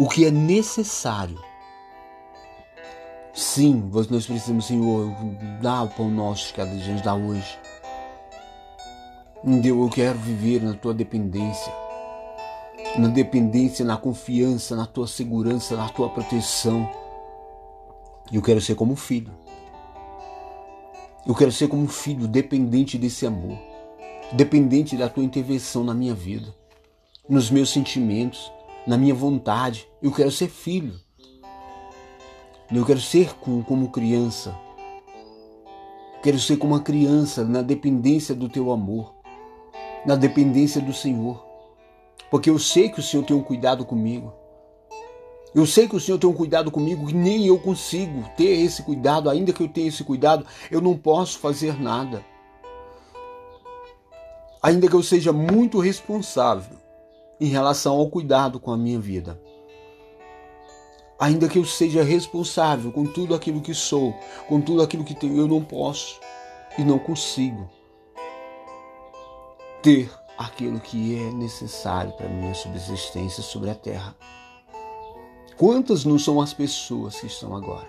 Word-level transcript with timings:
o 0.00 0.08
que 0.08 0.24
é 0.24 0.30
necessário. 0.30 1.38
Sim, 3.34 3.90
nós 3.92 4.26
precisamos, 4.26 4.64
Senhor, 4.64 5.14
dar 5.60 5.82
o 5.82 5.88
pão 5.88 6.10
nosso 6.10 6.54
cada 6.54 6.74
dia, 6.74 6.94
dá 7.04 7.14
hoje. 7.14 7.58
Eu 9.62 9.90
quero 9.90 10.18
viver 10.18 10.62
na 10.62 10.72
tua 10.72 10.94
dependência, 10.94 11.70
na 12.98 13.08
dependência, 13.08 13.84
na 13.84 13.98
confiança, 13.98 14.74
na 14.74 14.86
tua 14.86 15.06
segurança, 15.06 15.76
na 15.76 15.90
tua 15.90 16.08
proteção. 16.08 16.90
Eu 18.32 18.40
quero 18.40 18.60
ser 18.62 18.76
como 18.76 18.96
filho. 18.96 19.32
Eu 21.26 21.34
quero 21.34 21.52
ser 21.52 21.68
como 21.68 21.86
filho, 21.86 22.26
dependente 22.26 22.96
desse 22.96 23.26
amor, 23.26 23.58
dependente 24.32 24.96
da 24.96 25.10
tua 25.10 25.22
intervenção 25.22 25.84
na 25.84 25.92
minha 25.92 26.14
vida, 26.14 26.54
nos 27.28 27.50
meus 27.50 27.68
sentimentos, 27.68 28.50
na 28.90 28.98
minha 28.98 29.14
vontade. 29.14 29.88
Eu 30.02 30.10
quero 30.10 30.32
ser 30.32 30.48
filho. 30.48 30.98
Eu 32.74 32.84
quero 32.84 33.00
ser 33.00 33.32
como 33.36 33.88
criança. 33.88 34.52
Quero 36.20 36.40
ser 36.40 36.56
como 36.56 36.74
uma 36.74 36.82
criança 36.82 37.44
na 37.44 37.62
dependência 37.62 38.34
do 38.34 38.48
teu 38.48 38.72
amor, 38.72 39.14
na 40.04 40.16
dependência 40.16 40.80
do 40.80 40.92
Senhor. 40.92 41.40
Porque 42.32 42.50
eu 42.50 42.58
sei 42.58 42.88
que 42.88 42.98
o 42.98 43.02
Senhor 43.02 43.24
tem 43.24 43.36
um 43.36 43.44
cuidado 43.44 43.84
comigo. 43.84 44.32
Eu 45.54 45.66
sei 45.66 45.88
que 45.88 45.94
o 45.94 46.00
Senhor 46.00 46.18
tem 46.18 46.28
um 46.28 46.34
cuidado 46.34 46.68
comigo 46.68 47.06
que 47.06 47.14
nem 47.14 47.46
eu 47.46 47.60
consigo 47.60 48.28
ter 48.36 48.60
esse 48.60 48.82
cuidado, 48.82 49.30
ainda 49.30 49.52
que 49.52 49.62
eu 49.62 49.68
tenha 49.68 49.86
esse 49.86 50.02
cuidado, 50.02 50.44
eu 50.68 50.80
não 50.80 50.98
posso 50.98 51.38
fazer 51.38 51.80
nada. 51.80 52.24
Ainda 54.60 54.88
que 54.88 54.94
eu 54.94 55.02
seja 55.02 55.32
muito 55.32 55.78
responsável 55.78 56.89
em 57.40 57.46
relação 57.46 57.96
ao 57.96 58.08
cuidado 58.08 58.60
com 58.60 58.70
a 58.70 58.76
minha 58.76 59.00
vida. 59.00 59.40
Ainda 61.18 61.48
que 61.48 61.58
eu 61.58 61.64
seja 61.64 62.02
responsável 62.02 62.92
com 62.92 63.04
tudo 63.04 63.34
aquilo 63.34 63.60
que 63.60 63.74
sou, 63.74 64.14
com 64.48 64.60
tudo 64.60 64.82
aquilo 64.82 65.04
que 65.04 65.14
tenho, 65.14 65.38
eu 65.38 65.48
não 65.48 65.62
posso 65.62 66.20
e 66.78 66.84
não 66.84 66.98
consigo 66.98 67.68
ter 69.82 70.10
aquilo 70.38 70.80
que 70.80 71.16
é 71.16 71.30
necessário 71.32 72.12
para 72.12 72.28
minha 72.28 72.54
subsistência 72.54 73.42
sobre 73.42 73.70
a 73.70 73.74
terra. 73.74 74.16
Quantas 75.56 76.06
não 76.06 76.18
são 76.18 76.40
as 76.40 76.54
pessoas 76.54 77.20
que 77.20 77.26
estão 77.26 77.54
agora? 77.54 77.88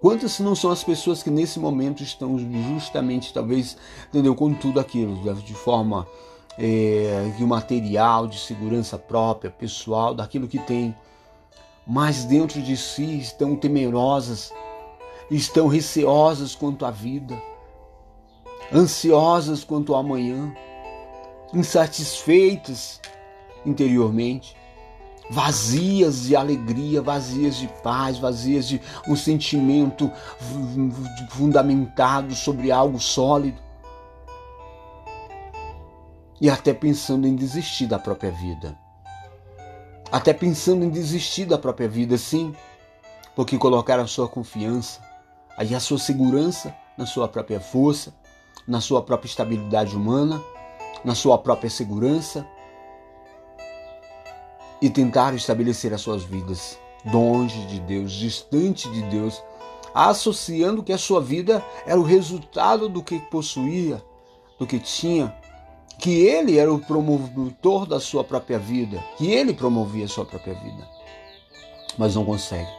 Quantas 0.00 0.38
não 0.40 0.54
são 0.54 0.70
as 0.70 0.84
pessoas 0.84 1.22
que 1.22 1.30
nesse 1.30 1.58
momento 1.58 2.02
estão 2.02 2.38
justamente, 2.38 3.32
talvez, 3.32 3.78
entendeu, 4.08 4.34
com 4.34 4.52
tudo 4.52 4.78
aquilo, 4.78 5.34
de 5.34 5.54
forma 5.54 6.06
é, 6.58 7.32
de 7.36 7.44
material, 7.44 8.26
de 8.26 8.38
segurança 8.38 8.98
própria, 8.98 9.50
pessoal, 9.50 10.14
daquilo 10.14 10.48
que 10.48 10.58
tem, 10.58 10.94
mas 11.86 12.24
dentro 12.24 12.60
de 12.60 12.76
si 12.76 13.18
estão 13.18 13.56
temerosas, 13.56 14.52
estão 15.30 15.68
receosas 15.68 16.54
quanto 16.54 16.84
à 16.84 16.90
vida, 16.90 17.40
ansiosas 18.72 19.62
quanto 19.64 19.94
ao 19.94 20.00
amanhã, 20.00 20.54
insatisfeitas 21.52 23.00
interiormente 23.64 24.56
vazias 25.28 26.22
de 26.22 26.36
alegria, 26.36 27.02
vazias 27.02 27.56
de 27.56 27.68
paz, 27.82 28.18
vazias 28.18 28.66
de 28.68 28.80
um 29.08 29.16
sentimento 29.16 30.10
fundamentado 31.30 32.34
sobre 32.34 32.70
algo 32.70 33.00
sólido. 33.00 33.60
E 36.40 36.50
até 36.50 36.74
pensando 36.74 37.26
em 37.26 37.34
desistir 37.34 37.86
da 37.86 37.98
própria 37.98 38.30
vida. 38.30 38.78
Até 40.12 40.32
pensando 40.32 40.84
em 40.84 40.90
desistir 40.90 41.46
da 41.46 41.58
própria 41.58 41.88
vida, 41.88 42.16
sim, 42.16 42.54
porque 43.34 43.58
colocar 43.58 43.98
a 43.98 44.06
sua 44.06 44.28
confiança, 44.28 45.00
aí 45.56 45.74
a 45.74 45.80
sua 45.80 45.98
segurança 45.98 46.74
na 46.96 47.04
sua 47.04 47.28
própria 47.28 47.60
força, 47.60 48.14
na 48.66 48.80
sua 48.80 49.02
própria 49.02 49.28
estabilidade 49.28 49.94
humana, 49.94 50.42
na 51.04 51.14
sua 51.14 51.36
própria 51.38 51.70
segurança, 51.70 52.46
e 54.80 54.90
tentaram 54.90 55.36
estabelecer 55.36 55.92
as 55.92 56.00
suas 56.00 56.22
vidas 56.24 56.78
longe 57.04 57.64
de 57.66 57.80
Deus, 57.80 58.12
distante 58.12 58.90
de 58.90 59.02
Deus, 59.02 59.42
associando 59.94 60.82
que 60.82 60.92
a 60.92 60.98
sua 60.98 61.20
vida 61.20 61.64
era 61.86 61.98
o 61.98 62.02
resultado 62.02 62.88
do 62.88 63.02
que 63.02 63.18
possuía, 63.18 64.02
do 64.58 64.66
que 64.66 64.78
tinha, 64.78 65.34
que 65.98 66.26
ele 66.26 66.58
era 66.58 66.72
o 66.72 66.78
promotor 66.78 67.86
da 67.86 67.98
sua 67.98 68.22
própria 68.22 68.58
vida, 68.58 69.02
que 69.16 69.30
ele 69.30 69.52
promovia 69.54 70.04
a 70.04 70.08
sua 70.08 70.24
própria 70.24 70.54
vida. 70.54 70.88
Mas 71.96 72.14
não 72.14 72.24
consegue. 72.24 72.70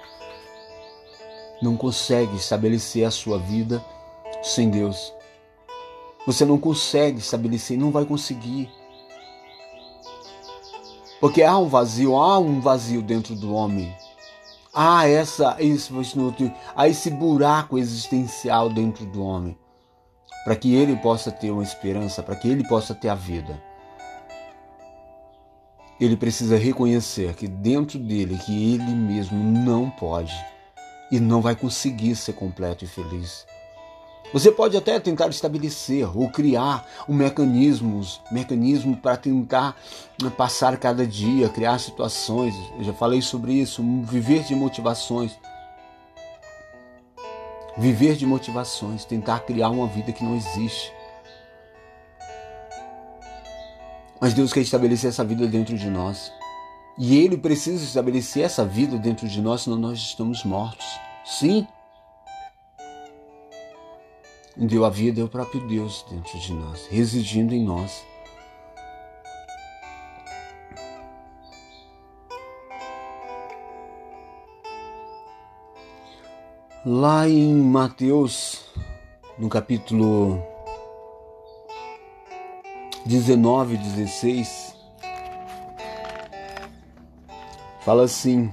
Não 1.62 1.76
consegue 1.76 2.36
estabelecer 2.36 3.06
a 3.06 3.12
sua 3.12 3.40
vida 3.40 3.84
sem 4.44 4.70
Deus. 4.70 5.14
Você 6.26 6.46
não 6.46 6.58
consegue 6.58 7.20
estabelecer, 7.20 7.78
não 7.78 7.90
vai 7.90 8.06
conseguir. 8.06 8.70
Porque 11.20 11.42
há 11.42 11.58
um 11.58 11.68
vazio, 11.68 12.16
há 12.16 12.38
um 12.38 12.62
vazio 12.62 13.02
dentro 13.02 13.34
do 13.34 13.54
homem. 13.54 13.96
Há 14.72 15.08
essa, 15.08 15.56
esse, 15.60 15.92
esse 16.86 17.10
buraco 17.10 17.78
existencial 17.80 18.70
dentro 18.70 19.06
do 19.06 19.24
homem. 19.24 19.58
Para 20.48 20.56
que 20.56 20.74
ele 20.74 20.96
possa 20.96 21.30
ter 21.30 21.52
uma 21.52 21.62
esperança, 21.62 22.24
para 22.24 22.34
que 22.34 22.48
ele 22.48 22.66
possa 22.66 22.96
ter 22.96 23.10
a 23.10 23.16
vida. 23.16 23.62
Ele 26.00 26.16
precisa 26.16 26.56
reconhecer 26.56 27.34
que 27.34 27.50
dentro 27.50 28.00
dele, 28.00 28.38
que 28.38 28.74
ele 28.74 28.96
mesmo 28.96 29.38
não 29.44 29.90
pode 29.90 30.34
e 31.12 31.20
não 31.20 31.42
vai 31.42 31.54
conseguir 31.54 32.16
ser 32.16 32.32
completo 32.32 32.86
e 32.86 32.88
feliz. 32.88 33.46
Você 34.32 34.50
pode 34.50 34.78
até 34.78 34.98
tentar 35.02 35.28
estabelecer 35.28 36.08
ou 36.18 36.30
criar 36.30 36.88
um 37.10 37.14
mecanismos, 37.14 38.22
mecanismo 38.32 38.96
para 38.96 39.18
tentar 39.18 39.76
passar 40.38 40.78
cada 40.78 41.06
dia, 41.06 41.50
criar 41.50 41.78
situações. 41.78 42.56
Eu 42.78 42.86
já 42.86 42.94
falei 42.94 43.22
sobre 43.22 43.52
isso, 43.52 43.84
viver 44.04 44.44
de 44.44 44.56
motivações. 44.56 45.38
Viver 47.78 48.16
de 48.16 48.26
motivações, 48.26 49.06
tentar 49.06 49.42
criar 49.42 49.70
uma 49.70 49.88
vida 49.88 50.12
que 50.12 50.24
não 50.24 50.36
existe. 50.36 50.92
Mas 54.20 54.34
Deus 54.34 54.52
quer 54.52 54.62
estabelecer 54.62 55.10
essa 55.10 55.24
vida 55.24 55.46
dentro 55.48 55.78
de 55.78 55.90
nós. 55.90 56.32
E 56.98 57.18
Ele 57.18 57.38
precisa 57.38 57.84
estabelecer 57.84 58.44
essa 58.44 58.66
vida 58.66 58.98
dentro 58.98 59.28
de 59.28 59.40
nós, 59.40 59.62
senão 59.62 59.78
nós 59.78 60.00
estamos 60.00 60.44
mortos. 60.44 60.88
Sim, 61.24 61.68
deu 64.66 64.84
a 64.84 64.90
vida 64.90 65.22
é 65.22 65.24
o 65.24 65.30
próprio 65.30 65.68
Deus 65.68 66.04
dentro 66.10 66.40
de 66.40 66.54
nós, 66.54 66.88
residindo 66.88 67.54
em 67.54 67.64
nós. 67.64 68.04
Lá 76.90 77.28
em 77.28 77.54
Mateus, 77.54 78.64
no 79.38 79.50
capítulo 79.50 80.42
19, 83.06 83.76
16, 83.76 84.74
fala 87.82 88.06
assim: 88.06 88.50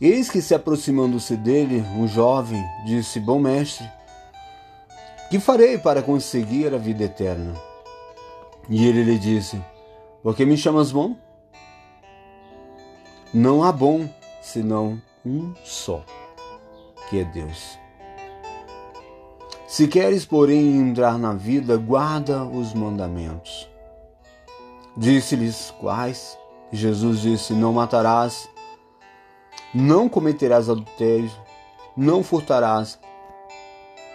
Eis 0.00 0.30
que 0.30 0.40
se 0.40 0.54
aproximando-se 0.54 1.36
dele, 1.36 1.80
um 1.98 2.06
jovem 2.06 2.64
disse: 2.86 3.18
Bom 3.18 3.40
mestre, 3.40 3.90
que 5.30 5.40
farei 5.40 5.78
para 5.78 6.00
conseguir 6.00 6.72
a 6.72 6.78
vida 6.78 7.02
eterna? 7.02 7.60
E 8.68 8.86
ele 8.86 9.02
lhe 9.02 9.18
disse: 9.18 9.60
Por 10.22 10.36
que 10.36 10.44
me 10.44 10.56
chamas 10.56 10.92
bom? 10.92 11.16
Não 13.34 13.64
há 13.64 13.72
bom 13.72 14.08
senão 14.40 15.02
um 15.26 15.52
só, 15.64 16.04
que 17.12 17.20
é 17.20 17.24
Deus. 17.24 17.78
Se 19.66 19.86
queres, 19.86 20.24
porém, 20.24 20.78
entrar 20.78 21.18
na 21.18 21.34
vida, 21.34 21.76
guarda 21.76 22.42
os 22.42 22.72
mandamentos. 22.72 23.68
Disse-lhes 24.96 25.70
quais? 25.78 26.38
Jesus 26.72 27.20
disse: 27.20 27.52
Não 27.52 27.70
matarás, 27.70 28.48
não 29.74 30.08
cometerás 30.08 30.70
adultério, 30.70 31.30
não 31.94 32.24
furtarás, 32.24 32.98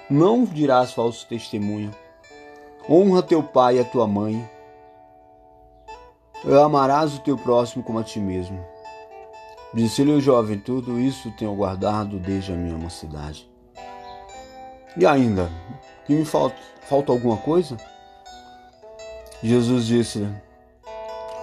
não 0.09 0.43
dirás 0.43 0.91
falso 0.91 1.27
testemunho. 1.27 1.93
Honra 2.89 3.21
teu 3.21 3.43
pai 3.43 3.77
e 3.77 3.79
a 3.79 3.83
tua 3.83 4.07
mãe. 4.07 4.49
Amarás 6.65 7.13
o 7.13 7.19
teu 7.19 7.37
próximo 7.37 7.83
como 7.83 7.99
a 7.99 8.03
ti 8.03 8.19
mesmo. 8.19 8.76
Disse-lhe 9.73 10.11
o 10.11 10.21
jovem: 10.21 10.59
Tudo 10.59 10.99
isso 10.99 11.31
tenho 11.37 11.55
guardado 11.55 12.19
desde 12.19 12.53
a 12.53 12.55
minha 12.55 12.77
mocidade. 12.77 13.49
E 14.95 15.05
ainda, 15.05 15.51
que 16.05 16.15
me 16.15 16.25
falta? 16.25 16.55
Falta 16.87 17.11
alguma 17.11 17.37
coisa? 17.37 17.77
Jesus 19.43 19.85
disse-lhe: 19.85 20.33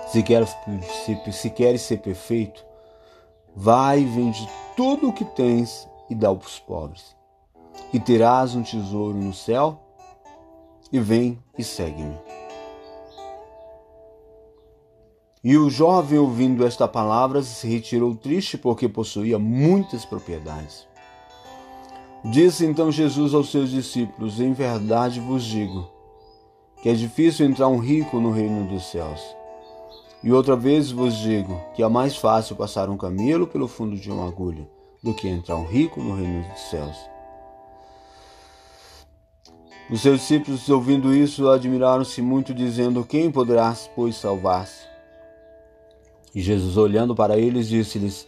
Se 0.08 0.22
queres, 0.22 0.56
se, 1.04 1.32
se 1.32 1.50
queres 1.50 1.82
ser 1.82 1.98
perfeito, 1.98 2.64
vai 3.54 4.00
e 4.00 4.04
vende 4.04 4.48
tudo 4.76 5.08
o 5.08 5.12
que 5.12 5.24
tens 5.24 5.88
e 6.08 6.14
dá 6.14 6.28
aos 6.28 6.58
pobres. 6.58 7.14
E 7.92 8.00
terás 8.00 8.54
um 8.54 8.62
tesouro 8.62 9.16
no 9.16 9.32
céu. 9.32 9.80
E 10.92 11.00
vem 11.00 11.42
e 11.58 11.64
segue-me. 11.64 12.16
E 15.44 15.58
o 15.58 15.68
jovem, 15.68 16.18
ouvindo 16.18 16.66
esta 16.66 16.88
palavra, 16.88 17.42
se 17.42 17.68
retirou 17.68 18.14
triste 18.14 18.56
porque 18.56 18.88
possuía 18.88 19.38
muitas 19.38 20.02
propriedades. 20.02 20.86
Disse 22.24 22.64
então 22.64 22.90
Jesus 22.90 23.34
aos 23.34 23.50
seus 23.50 23.70
discípulos: 23.70 24.40
Em 24.40 24.54
verdade 24.54 25.20
vos 25.20 25.44
digo 25.44 25.86
que 26.82 26.88
é 26.88 26.94
difícil 26.94 27.44
entrar 27.44 27.68
um 27.68 27.78
rico 27.78 28.18
no 28.18 28.30
reino 28.30 28.66
dos 28.66 28.90
céus. 28.90 29.20
E 30.22 30.32
outra 30.32 30.56
vez 30.56 30.90
vos 30.90 31.14
digo 31.18 31.60
que 31.74 31.82
é 31.82 31.88
mais 31.88 32.16
fácil 32.16 32.56
passar 32.56 32.88
um 32.88 32.96
camelo 32.96 33.46
pelo 33.46 33.68
fundo 33.68 33.96
de 33.96 34.10
uma 34.10 34.26
agulha 34.26 34.66
do 35.02 35.12
que 35.12 35.28
entrar 35.28 35.56
um 35.56 35.66
rico 35.66 36.00
no 36.02 36.14
reino 36.14 36.42
dos 36.48 36.60
céus. 36.70 36.96
Os 39.90 40.00
seus 40.00 40.20
discípulos, 40.20 40.66
ouvindo 40.70 41.14
isso, 41.14 41.50
admiraram-se 41.50 42.22
muito, 42.22 42.54
dizendo: 42.54 43.04
Quem 43.04 43.30
poderá, 43.30 43.76
pois, 43.94 44.16
salvar-se? 44.16 44.93
E 46.34 46.40
Jesus, 46.40 46.76
olhando 46.76 47.14
para 47.14 47.38
eles, 47.38 47.68
disse-lhes: 47.68 48.26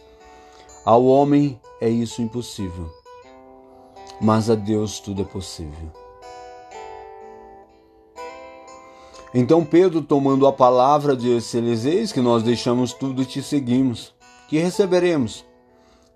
Ao 0.85 1.05
homem 1.05 1.59
é 1.81 1.89
isso 1.89 2.21
impossível, 2.21 2.89
mas 4.21 4.49
a 4.49 4.55
Deus 4.55 4.99
tudo 4.99 5.23
é 5.23 5.25
possível. 5.25 5.91
Então 9.33 9.63
Pedro, 9.63 10.01
tomando 10.01 10.47
a 10.47 10.53
palavra, 10.53 11.15
disse-lhes: 11.15 11.85
Eis 11.85 12.11
que 12.11 12.21
nós 12.21 12.43
deixamos 12.43 12.93
tudo 12.93 13.21
e 13.21 13.25
te 13.25 13.43
seguimos. 13.43 14.15
Que 14.47 14.57
receberemos? 14.57 15.45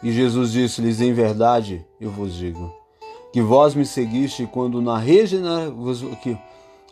E 0.02 0.12
Jesus 0.12 0.54
disse-lhes: 0.54 1.02
Em 1.02 1.14
verdade, 1.14 1.86
eu 2.00 2.10
vos 2.10 2.34
digo, 2.34 2.74
que 3.34 3.42
vós 3.42 3.76
me 3.76 3.86
seguiste 3.86 4.48
quando 4.48 4.82
na 4.82 4.98
regeneração. 4.98 5.78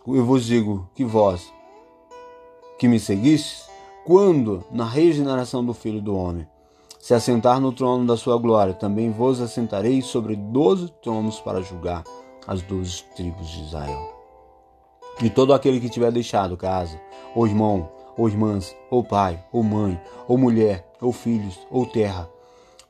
Eu 0.06 0.26
vos 0.26 0.46
digo 0.46 0.90
que 0.94 1.06
vós 1.06 1.52
que 2.78 2.88
me 2.88 3.00
seguiste, 3.00 3.69
quando 4.10 4.64
na 4.72 4.86
regeneração 4.86 5.64
do 5.64 5.72
Filho 5.72 6.02
do 6.02 6.18
Homem 6.18 6.48
se 7.00 7.14
assentar 7.14 7.62
no 7.62 7.72
trono 7.72 8.08
da 8.08 8.18
sua 8.18 8.40
glória, 8.40 8.74
também 8.74 9.12
vos 9.12 9.40
assentarei 9.40 10.02
sobre 10.02 10.36
doze 10.36 10.92
tronos 11.04 11.40
para 11.40 11.62
julgar 11.62 12.04
as 12.48 12.60
doze 12.64 13.04
tribos 13.16 13.48
de 13.48 13.62
Israel. 13.66 14.12
E 15.22 15.30
todo 15.30 15.54
aquele 15.54 15.80
que 15.80 15.92
tiver 15.92 16.12
deixado 16.12 16.58
casa, 16.58 17.00
ou 17.36 17.46
irmão, 17.46 17.88
ou 18.18 18.28
irmãs, 18.28 18.76
ou 18.90 19.04
pai, 19.04 19.44
ou 19.52 19.62
mãe, 19.62 20.02
ou 20.28 20.40
mulher, 20.40 20.92
ou 21.00 21.14
filhos, 21.14 21.60
ou 21.70 21.86
terra, 21.86 22.28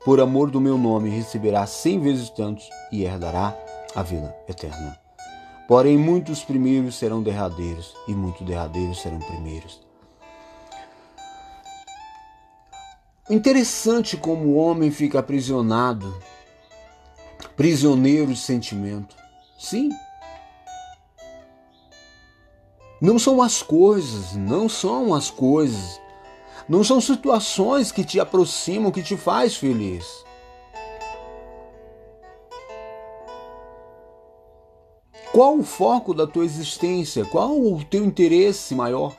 por 0.02 0.22
amor 0.22 0.50
do 0.50 0.58
meu 0.58 0.78
nome 0.78 1.10
receberá 1.10 1.66
cem 1.66 2.00
vezes 2.00 2.30
tantos 2.30 2.66
e 2.90 3.04
herdará 3.04 3.54
a 3.94 4.02
vida 4.02 4.34
eterna. 4.48 4.98
Porém, 5.68 5.98
muitos 5.98 6.42
primeiros 6.42 6.94
serão 6.94 7.22
derradeiros, 7.22 7.94
e 8.08 8.14
muitos 8.14 8.46
derradeiros 8.46 9.02
serão 9.02 9.18
primeiros. 9.18 9.89
Interessante 13.30 14.16
como 14.16 14.46
o 14.46 14.54
homem 14.56 14.90
fica 14.90 15.20
aprisionado, 15.20 16.20
prisioneiro 17.56 18.32
de 18.32 18.36
sentimento. 18.36 19.14
Sim. 19.56 19.88
Não 23.00 23.20
são 23.20 23.40
as 23.40 23.62
coisas, 23.62 24.34
não 24.34 24.68
são 24.68 25.14
as 25.14 25.30
coisas. 25.30 26.00
Não 26.68 26.82
são 26.82 27.00
situações 27.00 27.92
que 27.92 28.04
te 28.04 28.18
aproximam, 28.18 28.90
que 28.90 29.02
te 29.02 29.16
faz 29.16 29.56
feliz. 29.56 30.24
Qual 35.32 35.56
o 35.56 35.62
foco 35.62 36.12
da 36.12 36.26
tua 36.26 36.44
existência? 36.44 37.24
Qual 37.24 37.56
o 37.56 37.84
teu 37.84 38.04
interesse 38.04 38.74
maior? 38.74 39.16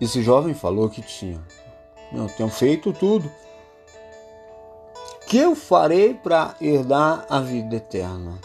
Esse 0.00 0.22
jovem 0.22 0.54
falou 0.54 0.88
que 0.88 1.02
tinha. 1.02 1.42
Eu 2.12 2.28
tenho 2.28 2.48
feito 2.48 2.92
tudo. 2.92 3.30
Que 5.26 5.38
eu 5.38 5.54
farei 5.54 6.14
para 6.14 6.54
herdar 6.60 7.26
a 7.28 7.40
vida 7.40 7.76
eterna? 7.76 8.38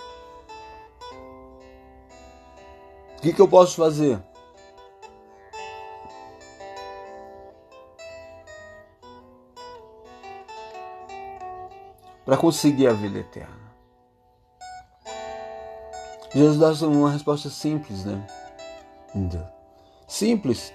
O 3.17 3.21
que, 3.21 3.31
que 3.31 3.41
eu 3.41 3.47
posso 3.47 3.77
fazer? 3.77 4.21
Para 12.25 12.35
conseguir 12.35 12.87
a 12.87 12.93
vida 12.93 13.19
eterna. 13.19 13.63
Jesus 16.33 16.81
dá 16.81 16.87
uma 16.87 17.11
resposta 17.11 17.49
simples, 17.49 18.03
né? 18.03 18.25
Simples 20.07 20.73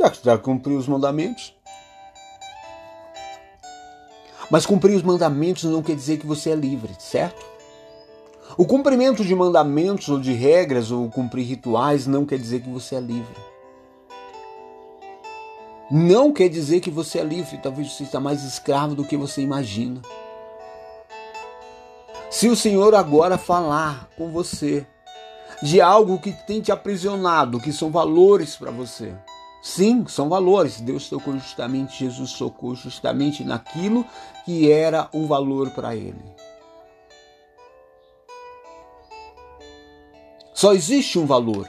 já 0.00 0.10
que 0.10 0.24
já 0.24 0.38
cumpriu 0.38 0.78
os 0.78 0.88
mandamentos. 0.88 1.54
Mas 4.50 4.66
cumprir 4.66 4.96
os 4.96 5.02
mandamentos 5.02 5.64
não 5.64 5.82
quer 5.82 5.94
dizer 5.94 6.18
que 6.18 6.26
você 6.26 6.50
é 6.50 6.54
livre, 6.56 6.92
certo? 6.98 7.46
O 8.56 8.66
cumprimento 8.66 9.24
de 9.24 9.34
mandamentos 9.34 10.08
ou 10.08 10.18
de 10.18 10.32
regras 10.32 10.90
ou 10.90 11.08
cumprir 11.08 11.44
rituais 11.44 12.06
não 12.06 12.26
quer 12.26 12.38
dizer 12.38 12.60
que 12.60 12.68
você 12.68 12.96
é 12.96 13.00
livre. 13.00 13.36
Não 15.90 16.32
quer 16.32 16.48
dizer 16.48 16.80
que 16.80 16.90
você 16.90 17.18
é 17.18 17.24
livre, 17.24 17.58
talvez 17.58 17.92
você 17.92 18.04
está 18.04 18.18
mais 18.18 18.42
escravo 18.42 18.94
do 18.94 19.04
que 19.04 19.16
você 19.16 19.40
imagina. 19.40 20.00
Se 22.28 22.48
o 22.48 22.56
Senhor 22.56 22.94
agora 22.94 23.36
falar 23.36 24.08
com 24.16 24.30
você 24.30 24.86
de 25.62 25.80
algo 25.80 26.18
que 26.18 26.32
tem 26.32 26.60
te 26.60 26.72
aprisionado, 26.72 27.60
que 27.60 27.72
são 27.72 27.90
valores 27.90 28.56
para 28.56 28.70
você, 28.70 29.14
Sim, 29.62 30.06
são 30.06 30.28
valores. 30.28 30.80
Deus 30.80 31.08
tocou 31.08 31.34
justamente, 31.34 32.04
Jesus 32.04 32.32
tocou 32.32 32.74
justamente 32.74 33.44
naquilo 33.44 34.04
que 34.44 34.70
era 34.70 35.08
um 35.12 35.26
valor 35.26 35.70
para 35.70 35.94
ele. 35.94 36.24
Só 40.54 40.72
existe 40.74 41.18
um 41.18 41.26
valor. 41.26 41.68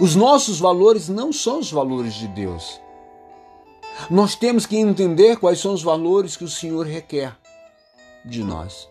Os 0.00 0.14
nossos 0.14 0.58
valores 0.58 1.08
não 1.08 1.32
são 1.32 1.58
os 1.58 1.70
valores 1.70 2.14
de 2.14 2.26
Deus. 2.28 2.80
Nós 4.10 4.34
temos 4.34 4.66
que 4.66 4.76
entender 4.76 5.36
quais 5.36 5.60
são 5.60 5.74
os 5.74 5.82
valores 5.82 6.36
que 6.36 6.44
o 6.44 6.48
Senhor 6.48 6.86
requer 6.86 7.36
de 8.24 8.42
nós. 8.42 8.88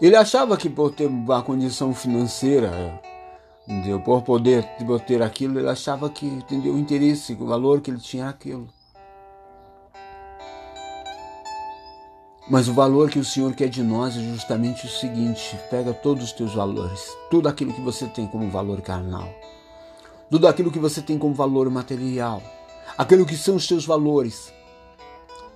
Ele 0.00 0.16
achava 0.16 0.56
que 0.56 0.68
por 0.68 0.92
ter 0.92 1.06
uma 1.06 1.42
condição 1.42 1.92
financeira 1.94 3.00
Entendeu? 3.70 4.00
Por 4.00 4.22
poder 4.22 4.66
ter 5.06 5.22
aquilo, 5.22 5.60
ele 5.60 5.68
achava 5.68 6.10
que 6.10 6.26
entendeu, 6.26 6.74
o 6.74 6.78
interesse, 6.78 7.34
o 7.34 7.46
valor 7.46 7.80
que 7.80 7.88
ele 7.88 8.00
tinha 8.00 8.28
aquilo. 8.28 8.66
Mas 12.50 12.66
o 12.66 12.74
valor 12.74 13.08
que 13.08 13.18
o 13.20 13.24
Senhor 13.24 13.54
quer 13.54 13.68
de 13.68 13.80
nós 13.80 14.16
é 14.16 14.20
justamente 14.20 14.86
o 14.86 14.88
seguinte: 14.88 15.56
pega 15.70 15.94
todos 15.94 16.24
os 16.24 16.32
teus 16.32 16.52
valores, 16.52 17.16
tudo 17.30 17.48
aquilo 17.48 17.72
que 17.72 17.80
você 17.80 18.08
tem 18.08 18.26
como 18.26 18.50
valor 18.50 18.80
carnal, 18.80 19.28
tudo 20.28 20.48
aquilo 20.48 20.72
que 20.72 20.80
você 20.80 21.00
tem 21.00 21.16
como 21.16 21.32
valor 21.32 21.70
material, 21.70 22.42
aquilo 22.98 23.24
que 23.24 23.36
são 23.36 23.54
os 23.54 23.68
teus 23.68 23.86
valores, 23.86 24.52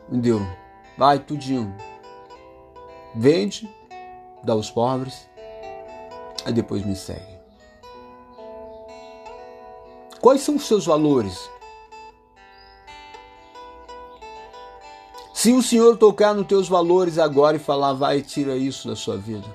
entendeu? 0.08 0.40
Vai 0.96 1.18
tudinho, 1.18 1.74
vende, 3.12 3.68
dá 4.44 4.52
aos 4.52 4.70
pobres, 4.70 5.28
aí 6.44 6.52
depois 6.52 6.86
me 6.86 6.94
segue. 6.94 7.33
Quais 10.24 10.40
são 10.40 10.56
os 10.56 10.66
seus 10.66 10.86
valores? 10.86 11.50
Se 15.34 15.52
o 15.52 15.62
Senhor 15.62 15.98
tocar 15.98 16.32
nos 16.32 16.46
teus 16.46 16.66
valores 16.66 17.18
agora 17.18 17.58
e 17.58 17.60
falar, 17.60 17.92
vai, 17.92 18.22
tira 18.22 18.56
isso 18.56 18.88
da 18.88 18.96
sua 18.96 19.18
vida, 19.18 19.46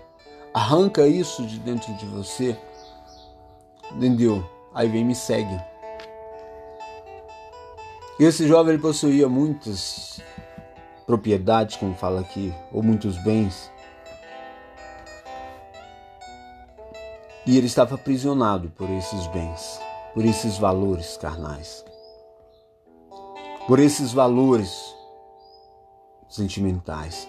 arranca 0.53 1.07
isso 1.07 1.43
de 1.43 1.57
dentro 1.57 1.91
de 1.95 2.05
você, 2.05 2.55
entendeu? 3.91 4.47
Aí 4.71 4.87
vem 4.87 5.03
me 5.03 5.15
segue. 5.15 5.59
Esse 8.19 8.47
jovem 8.47 8.75
ele 8.75 8.81
possuía 8.83 9.27
muitas 9.27 10.21
propriedades, 11.07 11.77
como 11.77 11.95
fala 11.95 12.21
aqui, 12.21 12.53
ou 12.71 12.83
muitos 12.83 13.17
bens. 13.23 13.71
E 17.43 17.57
ele 17.57 17.65
estava 17.65 17.95
aprisionado 17.95 18.69
por 18.77 18.87
esses 18.87 19.25
bens 19.25 19.88
por 20.13 20.25
esses 20.25 20.57
valores 20.57 21.17
carnais, 21.17 21.85
por 23.67 23.79
esses 23.79 24.11
valores 24.11 24.95
sentimentais. 26.27 27.27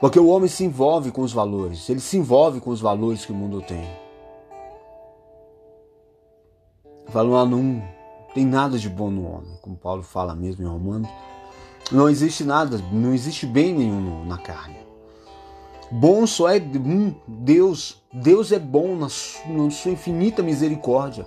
Porque 0.00 0.18
o 0.18 0.28
homem 0.28 0.48
se 0.48 0.64
envolve 0.64 1.10
com 1.10 1.22
os 1.22 1.32
valores, 1.32 1.88
ele 1.88 2.00
se 2.00 2.16
envolve 2.16 2.60
com 2.60 2.70
os 2.70 2.80
valores 2.80 3.24
que 3.24 3.32
o 3.32 3.34
mundo 3.34 3.60
tem. 3.60 3.84
Falam, 7.08 7.36
ah, 7.36 7.44
não 7.44 7.82
tem 8.34 8.44
nada 8.44 8.78
de 8.78 8.88
bom 8.88 9.10
no 9.10 9.26
homem, 9.28 9.58
como 9.62 9.76
Paulo 9.76 10.02
fala 10.02 10.34
mesmo 10.34 10.64
em 10.64 10.68
Romanos. 10.68 11.08
Não 11.92 12.08
existe 12.08 12.44
nada, 12.44 12.78
não 12.90 13.12
existe 13.12 13.46
bem 13.46 13.74
nenhum 13.74 14.24
na 14.24 14.38
carne. 14.38 14.78
Bom 15.90 16.26
só 16.26 16.48
é 16.48 16.58
Deus. 16.58 18.02
Deus 18.12 18.52
é 18.52 18.58
bom 18.58 18.96
na 18.96 19.08
sua 19.08 19.92
infinita 19.92 20.42
misericórdia. 20.42 21.26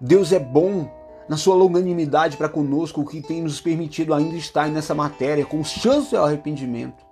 Deus 0.00 0.32
é 0.32 0.38
bom 0.38 0.90
na 1.28 1.36
sua 1.36 1.54
longanimidade 1.54 2.36
para 2.36 2.48
conosco, 2.48 3.00
o 3.00 3.06
que 3.06 3.22
tem 3.22 3.42
nos 3.42 3.60
permitido 3.60 4.12
ainda 4.12 4.36
estar 4.36 4.68
nessa 4.68 4.94
matéria, 4.94 5.46
com 5.46 5.64
chance 5.64 6.14
ao 6.14 6.26
arrependimento, 6.26 7.04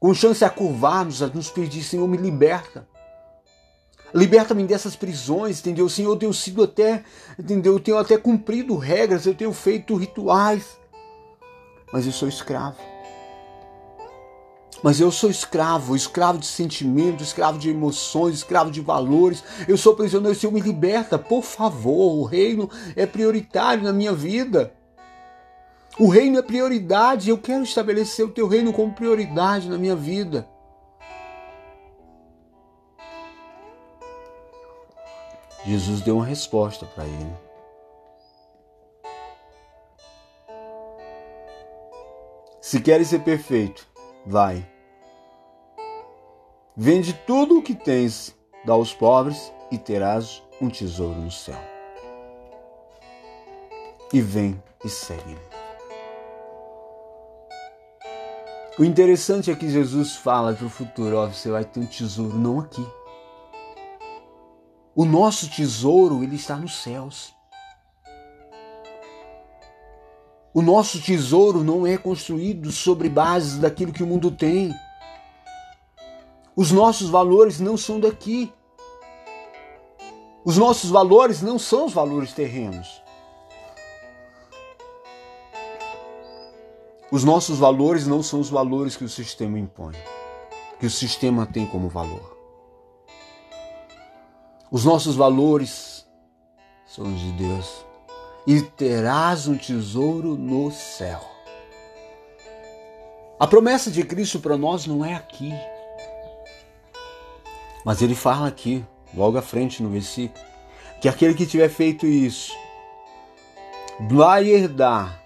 com 0.00 0.12
chance 0.12 0.44
a 0.44 0.50
curvar-nos, 0.50 1.22
a 1.22 1.28
nos 1.28 1.50
pedir, 1.50 1.82
Senhor, 1.82 2.06
me 2.08 2.16
liberta. 2.16 2.86
Liberta-me 4.14 4.64
dessas 4.64 4.96
prisões, 4.96 5.60
entendeu? 5.60 5.88
Senhor, 5.88 6.12
eu 6.12 6.16
tenho 6.16 6.32
sido 6.32 6.62
até, 6.62 7.04
entendeu? 7.38 7.74
Eu 7.74 7.80
tenho 7.80 7.98
até 7.98 8.16
cumprido 8.16 8.76
regras, 8.76 9.26
eu 9.26 9.34
tenho 9.34 9.52
feito 9.52 9.94
rituais, 9.94 10.78
mas 11.92 12.06
eu 12.06 12.12
sou 12.12 12.28
escravo. 12.28 12.76
Mas 14.82 15.00
eu 15.00 15.10
sou 15.10 15.30
escravo, 15.30 15.96
escravo 15.96 16.38
de 16.38 16.46
sentimentos, 16.46 17.28
escravo 17.28 17.58
de 17.58 17.70
emoções, 17.70 18.36
escravo 18.36 18.70
de 18.70 18.80
valores. 18.80 19.42
Eu 19.66 19.76
sou 19.76 19.96
prisioneiro. 19.96 20.38
Senhor, 20.38 20.52
me 20.52 20.60
liberta, 20.60 21.18
por 21.18 21.42
favor. 21.42 22.18
O 22.18 22.24
reino 22.24 22.70
é 22.94 23.06
prioritário 23.06 23.82
na 23.82 23.92
minha 23.92 24.12
vida. 24.12 24.74
O 25.98 26.08
reino 26.08 26.38
é 26.38 26.42
prioridade. 26.42 27.30
Eu 27.30 27.38
quero 27.38 27.62
estabelecer 27.62 28.24
o 28.24 28.30
teu 28.30 28.46
reino 28.46 28.72
como 28.72 28.92
prioridade 28.92 29.68
na 29.68 29.78
minha 29.78 29.96
vida. 29.96 30.46
Jesus 35.64 36.00
deu 36.02 36.16
uma 36.16 36.24
resposta 36.24 36.86
para 36.86 37.04
ele. 37.04 37.46
Se 42.60 42.80
queres 42.80 43.08
ser 43.08 43.20
perfeito, 43.20 43.86
vai. 44.26 44.66
Vende 46.76 47.14
tudo 47.26 47.58
o 47.58 47.62
que 47.62 47.74
tens, 47.74 48.36
dá 48.64 48.72
aos 48.72 48.92
pobres 48.92 49.52
e 49.70 49.78
terás 49.78 50.42
um 50.60 50.68
tesouro 50.68 51.18
no 51.20 51.30
céu. 51.30 51.58
E 54.12 54.20
vem 54.20 54.62
e 54.84 54.88
segue-me. 54.88 55.38
O 58.78 58.84
interessante 58.84 59.50
é 59.50 59.56
que 59.56 59.70
Jesus 59.70 60.16
fala 60.16 60.52
para 60.52 60.66
o 60.66 60.70
futuro: 60.70 61.16
ó, 61.16 61.26
você 61.26 61.50
vai 61.50 61.64
ter 61.64 61.80
um 61.80 61.86
tesouro 61.86 62.36
não 62.36 62.60
aqui. 62.60 62.86
O 64.94 65.04
nosso 65.04 65.50
tesouro 65.50 66.22
ele 66.22 66.36
está 66.36 66.56
nos 66.56 66.82
céus. 66.82 67.35
O 70.56 70.62
nosso 70.62 70.98
tesouro 71.02 71.62
não 71.62 71.86
é 71.86 71.98
construído 71.98 72.72
sobre 72.72 73.10
bases 73.10 73.58
daquilo 73.58 73.92
que 73.92 74.02
o 74.02 74.06
mundo 74.06 74.30
tem. 74.30 74.74
Os 76.56 76.72
nossos 76.72 77.10
valores 77.10 77.60
não 77.60 77.76
são 77.76 78.00
daqui. 78.00 78.50
Os 80.46 80.56
nossos 80.56 80.88
valores 80.88 81.42
não 81.42 81.58
são 81.58 81.84
os 81.84 81.92
valores 81.92 82.32
terrenos. 82.32 83.02
Os 87.12 87.22
nossos 87.22 87.58
valores 87.58 88.06
não 88.06 88.22
são 88.22 88.40
os 88.40 88.48
valores 88.48 88.96
que 88.96 89.04
o 89.04 89.10
sistema 89.10 89.58
impõe, 89.58 89.94
que 90.80 90.86
o 90.86 90.90
sistema 90.90 91.44
tem 91.44 91.66
como 91.66 91.90
valor. 91.90 92.34
Os 94.70 94.86
nossos 94.86 95.16
valores 95.16 96.06
são 96.86 97.12
os 97.12 97.20
de 97.20 97.32
Deus 97.32 97.84
e 98.46 98.62
terás 98.62 99.48
um 99.48 99.56
tesouro 99.56 100.36
no 100.36 100.70
céu. 100.70 101.20
A 103.38 103.46
promessa 103.46 103.90
de 103.90 104.04
Cristo 104.04 104.38
para 104.38 104.56
nós 104.56 104.86
não 104.86 105.04
é 105.04 105.14
aqui. 105.14 105.52
Mas 107.84 108.00
ele 108.00 108.14
fala 108.14 108.48
aqui, 108.48 108.84
logo 109.14 109.36
à 109.36 109.42
frente 109.42 109.82
no 109.82 109.90
versículo, 109.90 110.44
que 111.00 111.08
aquele 111.08 111.34
que 111.34 111.46
tiver 111.46 111.68
feito 111.68 112.06
isso 112.06 112.56
vai 114.08 114.48
herdar. 114.48 115.22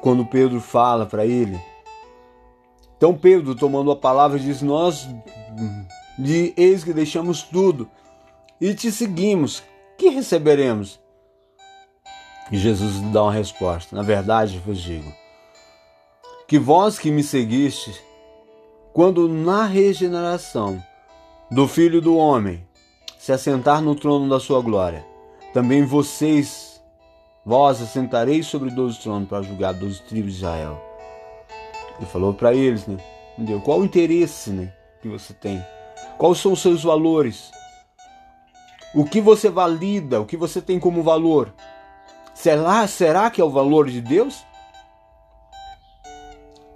Quando 0.00 0.24
Pedro 0.24 0.60
fala 0.60 1.04
para 1.04 1.26
ele, 1.26 1.60
então 2.96 3.16
Pedro, 3.16 3.54
tomando 3.54 3.90
a 3.90 3.96
palavra, 3.96 4.38
diz: 4.38 4.62
Nós 4.62 5.08
de 6.18 6.54
eis 6.56 6.82
que 6.82 6.92
deixamos 6.92 7.42
tudo 7.42 7.90
e 8.60 8.72
te 8.72 8.90
seguimos 8.90 9.62
que 9.96 10.08
receberemos? 10.08 11.00
E 12.50 12.58
Jesus 12.58 13.00
dá 13.12 13.22
uma 13.24 13.32
resposta: 13.32 13.94
Na 13.94 14.02
verdade 14.02 14.58
vos 14.58 14.78
digo, 14.80 15.12
que 16.46 16.58
vós 16.58 16.98
que 16.98 17.10
me 17.10 17.22
seguiste, 17.22 17.94
quando 18.92 19.28
na 19.28 19.64
regeneração 19.64 20.82
do 21.50 21.66
Filho 21.66 22.00
do 22.00 22.16
Homem 22.16 22.66
se 23.18 23.32
assentar 23.32 23.80
no 23.80 23.94
trono 23.94 24.28
da 24.28 24.38
sua 24.38 24.60
glória, 24.60 25.04
também 25.52 25.84
vocês, 25.84 26.80
vós 27.44 27.82
assentareis 27.82 28.46
sobre 28.46 28.70
doze 28.70 29.00
tronos 29.00 29.28
para 29.28 29.42
julgar 29.42 29.74
doze 29.74 30.02
tribos 30.02 30.32
de 30.32 30.38
Israel. 30.38 30.80
Ele 31.96 32.06
falou 32.06 32.34
para 32.34 32.54
eles, 32.54 32.86
né? 32.86 32.98
Entendeu? 33.32 33.60
Qual 33.60 33.80
o 33.80 33.84
interesse 33.84 34.50
né, 34.50 34.72
que 35.02 35.08
você 35.08 35.34
tem? 35.34 35.62
Quais 36.16 36.38
são 36.38 36.52
os 36.52 36.62
seus 36.62 36.82
valores? 36.82 37.50
O 38.96 39.04
que 39.04 39.20
você 39.20 39.50
valida, 39.50 40.22
o 40.22 40.24
que 40.24 40.38
você 40.38 40.62
tem 40.62 40.80
como 40.80 41.02
valor? 41.02 41.52
Será, 42.34 42.88
será 42.88 43.30
que 43.30 43.42
é 43.42 43.44
o 43.44 43.50
valor 43.50 43.90
de 43.90 44.00
Deus? 44.00 44.42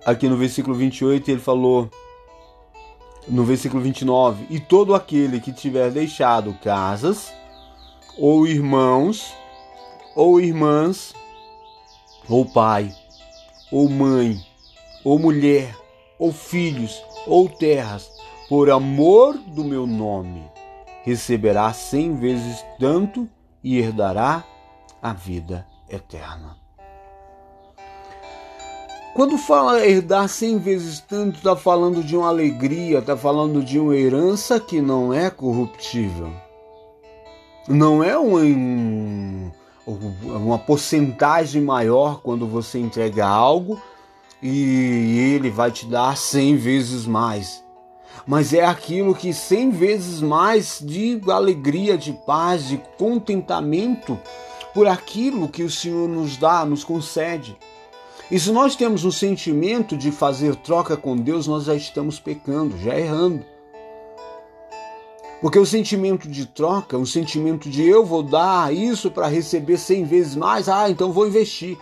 Aqui 0.05 0.29
no 0.29 0.37
versículo 0.37 0.77
28 0.77 1.31
ele 1.31 1.41
falou, 1.41 1.89
no 3.27 3.43
versículo 3.43 3.83
29, 3.83 4.49
e 4.51 4.61
todo 4.61 4.95
aquele 4.95 5.41
que 5.41 5.51
tiver 5.51 5.91
deixado 5.91 6.53
casas, 6.63 7.33
ou 8.19 8.47
irmãos, 8.47 9.33
ou 10.15 10.39
irmãs, 10.39 11.15
ou 12.29 12.45
pai, 12.45 12.95
ou 13.73 13.89
mãe, 13.89 14.39
ou 15.03 15.19
mulher, 15.19 15.75
ou 16.19 16.35
filhos, 16.35 17.03
ou 17.27 17.49
terras, 17.49 18.11
por 18.47 18.69
amor 18.69 19.39
do 19.39 19.65
meu 19.65 19.87
nome, 19.87 20.45
receberá 21.03 21.73
cem 21.73 22.15
vezes 22.17 22.65
tanto 22.79 23.29
e 23.63 23.79
herdará 23.79 24.45
a 25.03 25.13
vida 25.13 25.67
eterna. 25.89 26.57
Quando 29.15 29.37
fala 29.37 29.85
herdar 29.85 30.29
cem 30.29 30.59
vezes 30.59 31.01
tanto, 31.01 31.39
está 31.39 31.57
falando 31.57 32.03
de 32.03 32.17
uma 32.17 32.29
alegria, 32.29 33.01
está 33.01 33.17
falando 33.17 33.63
de 33.63 33.79
uma 33.79 33.97
herança 33.97 34.61
que 34.61 34.81
não 34.81 35.13
é 35.13 35.29
corruptível. 35.29 36.33
Não 37.69 38.03
é 38.03 38.19
um, 38.19 39.51
uma 40.23 40.59
porcentagem 40.59 41.61
maior 41.61 42.21
quando 42.23 42.47
você 42.47 42.79
entrega 42.79 43.27
algo 43.27 43.81
e 44.43 45.19
ele 45.35 45.51
vai 45.51 45.71
te 45.71 45.87
dar 45.87 46.17
cem 46.17 46.57
vezes 46.57 47.05
mais 47.05 47.63
mas 48.27 48.53
é 48.53 48.65
aquilo 48.65 49.15
que 49.15 49.33
cem 49.33 49.71
vezes 49.71 50.21
mais 50.21 50.81
de 50.81 51.21
alegria, 51.29 51.97
de 51.97 52.13
paz, 52.27 52.69
de 52.69 52.81
contentamento 52.99 54.19
por 54.75 54.87
aquilo 54.87 55.49
que 55.49 55.63
o 55.63 55.71
Senhor 55.71 56.09
nos 56.09 56.37
dá, 56.37 56.65
nos 56.65 56.85
concede. 56.85 57.57
E 58.31 58.39
se 58.39 58.53
nós 58.53 58.77
temos 58.77 59.05
um 59.05 59.11
sentimento 59.11 59.97
de 59.97 60.13
fazer 60.13 60.55
troca 60.57 60.97
com 60.97 61.17
Deus, 61.17 61.49
nós 61.49 61.65
já 61.65 61.75
estamos 61.75 62.21
pecando, 62.21 62.79
já 62.79 62.97
errando. 62.97 63.45
Porque 65.41 65.59
o 65.59 65.67
sentimento 65.67 66.29
de 66.29 66.47
troca, 66.47 66.99
o 66.99 67.07
sentimento 67.07 67.69
de 67.69 67.83
eu 67.83 68.05
vou 68.05 68.23
dar 68.23 68.73
isso 68.73 69.11
para 69.11 69.27
receber 69.27 69.79
cem 69.79 70.05
vezes 70.05 70.37
mais, 70.37 70.69
ah, 70.69 70.89
então 70.89 71.13
vou 71.13 71.27
investir. 71.27 71.77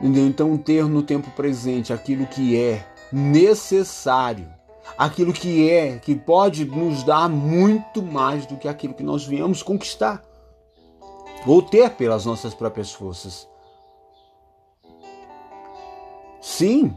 Entendeu? 0.00 0.26
Então 0.26 0.56
ter 0.58 0.84
no 0.84 1.02
tempo 1.02 1.30
presente 1.30 1.92
aquilo 1.92 2.26
que 2.26 2.56
é 2.56 2.84
necessário, 3.12 4.48
aquilo 4.96 5.32
que 5.32 5.70
é, 5.70 5.98
que 5.98 6.14
pode 6.14 6.64
nos 6.64 7.02
dar 7.02 7.28
muito 7.28 8.02
mais 8.02 8.46
do 8.46 8.56
que 8.56 8.68
aquilo 8.68 8.94
que 8.94 9.02
nós 9.02 9.24
viemos 9.24 9.62
conquistar 9.62 10.22
ou 11.46 11.62
ter 11.62 11.90
pelas 11.90 12.26
nossas 12.26 12.52
próprias 12.52 12.92
forças. 12.92 13.48
Sim, 16.40 16.96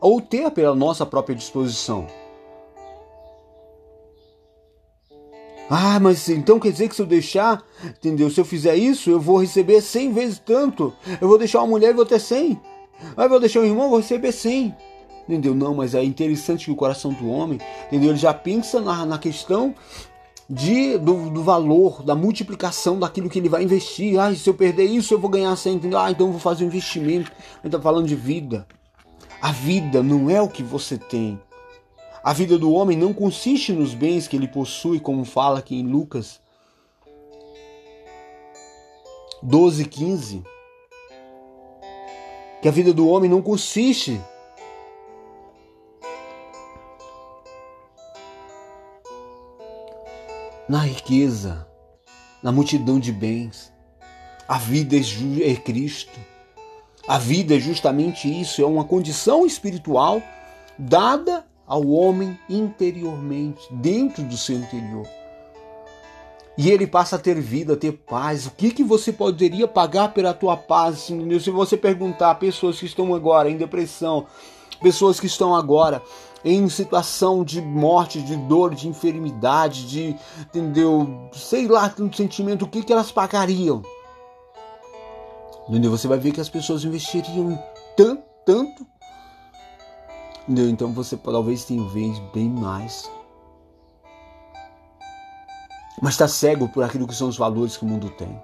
ou 0.00 0.20
ter 0.20 0.50
pela 0.50 0.74
nossa 0.74 1.04
própria 1.04 1.36
disposição. 1.36 2.06
Ah, 5.68 5.98
mas 6.00 6.28
então 6.28 6.60
quer 6.60 6.70
dizer 6.70 6.88
que 6.88 6.94
se 6.94 7.02
eu 7.02 7.06
deixar, 7.06 7.62
entendeu? 7.84 8.30
Se 8.30 8.40
eu 8.40 8.44
fizer 8.44 8.76
isso, 8.76 9.10
eu 9.10 9.20
vou 9.20 9.38
receber 9.38 9.80
100 9.80 10.12
vezes 10.12 10.38
tanto. 10.38 10.94
Eu 11.20 11.26
vou 11.26 11.38
deixar 11.38 11.58
uma 11.58 11.66
mulher 11.66 11.90
e 11.90 11.94
vou 11.94 12.06
ter 12.06 12.20
100. 12.20 12.60
Ah, 13.16 13.24
eu 13.24 13.28
vou 13.28 13.40
deixar 13.40 13.60
um 13.60 13.64
irmão, 13.64 13.84
eu 13.84 13.90
vou 13.90 13.98
receber 13.98 14.32
100. 14.32 14.74
Entendeu? 15.28 15.54
Não, 15.54 15.74
mas 15.74 15.94
é 15.94 16.02
interessante 16.02 16.66
que 16.66 16.70
o 16.70 16.76
coração 16.76 17.12
do 17.12 17.28
homem, 17.28 17.58
entendeu? 17.86 18.10
Ele 18.10 18.18
já 18.18 18.32
pensa 18.32 18.80
na, 18.80 19.04
na 19.04 19.18
questão 19.18 19.74
de, 20.48 20.96
do, 20.98 21.30
do, 21.30 21.42
valor, 21.42 22.02
da 22.02 22.14
multiplicação 22.14 22.98
daquilo 22.98 23.28
que 23.28 23.38
ele 23.38 23.48
vai 23.48 23.62
investir. 23.62 24.18
Ah, 24.18 24.34
se 24.34 24.48
eu 24.48 24.54
perder 24.54 24.84
isso, 24.84 25.12
eu 25.12 25.18
vou 25.18 25.28
ganhar 25.28 25.54
100, 25.54 25.74
entendeu? 25.74 25.98
Ah, 25.98 26.10
então 26.10 26.26
eu 26.26 26.32
vou 26.32 26.40
fazer 26.40 26.64
um 26.64 26.68
investimento. 26.68 27.32
Ele 27.62 27.68
está 27.68 27.80
falando 27.80 28.06
de 28.06 28.14
vida. 28.14 28.66
A 29.42 29.52
vida 29.52 30.02
não 30.02 30.30
é 30.30 30.40
o 30.40 30.48
que 30.48 30.62
você 30.62 30.96
tem. 30.96 31.40
A 32.22 32.32
vida 32.32 32.58
do 32.58 32.72
homem 32.72 32.96
não 32.96 33.12
consiste 33.12 33.72
nos 33.72 33.94
bens 33.94 34.26
que 34.26 34.36
ele 34.36 34.48
possui, 34.48 34.98
como 34.98 35.24
fala 35.24 35.58
aqui 35.58 35.76
em 35.76 35.86
Lucas 35.86 36.40
12, 39.42 39.84
15. 39.84 40.42
Que 42.62 42.68
a 42.68 42.72
vida 42.72 42.92
do 42.92 43.08
homem 43.08 43.30
não 43.30 43.42
consiste 43.42 44.20
na 50.68 50.80
riqueza, 50.80 51.66
na 52.42 52.50
multidão 52.50 52.98
de 52.98 53.12
bens. 53.12 53.72
A 54.48 54.58
vida 54.58 54.96
é, 54.96 55.50
é 55.50 55.56
Cristo. 55.56 56.18
A 57.06 57.18
vida 57.18 57.56
é 57.56 57.60
justamente 57.60 58.28
isso, 58.28 58.60
é 58.60 58.66
uma 58.66 58.84
condição 58.84 59.46
espiritual 59.46 60.20
dada 60.76 61.44
ao 61.66 61.86
homem 61.86 62.38
interiormente, 62.48 63.60
dentro 63.70 64.22
do 64.24 64.36
seu 64.36 64.56
interior. 64.56 65.06
E 66.58 66.70
ele 66.70 66.86
passa 66.86 67.16
a 67.16 67.18
ter 67.18 67.38
vida, 67.40 67.74
a 67.74 67.76
ter 67.76 67.92
paz. 67.92 68.46
O 68.46 68.50
que, 68.50 68.70
que 68.70 68.82
você 68.82 69.12
poderia 69.12 69.68
pagar 69.68 70.14
pela 70.14 70.32
tua 70.32 70.56
paz? 70.56 71.10
Se 71.40 71.50
você 71.50 71.76
perguntar 71.76 72.30
a 72.30 72.34
pessoas 72.34 72.80
que 72.80 72.86
estão 72.86 73.14
agora 73.14 73.50
em 73.50 73.56
depressão, 73.56 74.26
pessoas 74.80 75.20
que 75.20 75.26
estão 75.26 75.54
agora 75.54 76.02
em 76.46 76.68
situação 76.68 77.42
de 77.42 77.60
morte, 77.60 78.22
de 78.22 78.36
dor, 78.36 78.72
de 78.72 78.86
enfermidade, 78.86 79.84
de, 79.84 80.16
entendeu? 80.40 81.28
Sei 81.32 81.66
lá, 81.66 81.88
tanto 81.88 82.16
sentimento, 82.16 82.64
o 82.64 82.68
que, 82.68 82.84
que 82.84 82.92
elas 82.92 83.10
pagariam? 83.10 83.82
Entendeu? 85.68 85.90
Você 85.90 86.06
vai 86.06 86.18
ver 86.18 86.30
que 86.30 86.40
as 86.40 86.48
pessoas 86.48 86.84
investiriam 86.84 87.60
tanto, 87.96 88.22
tanto. 88.44 88.86
Entendeu? 90.42 90.70
Então 90.70 90.92
você 90.92 91.16
talvez 91.16 91.64
tenha 91.64 91.82
vez 91.88 92.16
bem 92.32 92.48
mais. 92.48 93.10
Mas 96.00 96.14
está 96.14 96.28
cego 96.28 96.68
por 96.68 96.84
aquilo 96.84 97.08
que 97.08 97.14
são 97.14 97.26
os 97.26 97.36
valores 97.36 97.76
que 97.76 97.84
o 97.84 97.88
mundo 97.88 98.08
tem. 98.10 98.40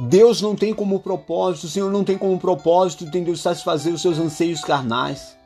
Deus 0.00 0.42
não 0.42 0.54
tem 0.54 0.74
como 0.74 1.00
propósito, 1.00 1.64
o 1.64 1.70
Senhor 1.70 1.90
não 1.90 2.04
tem 2.04 2.18
como 2.18 2.38
propósito, 2.38 3.04
entendeu? 3.04 3.34
Satisfazer 3.36 3.94
os 3.94 4.02
seus 4.02 4.18
anseios 4.18 4.60
carnais 4.60 5.40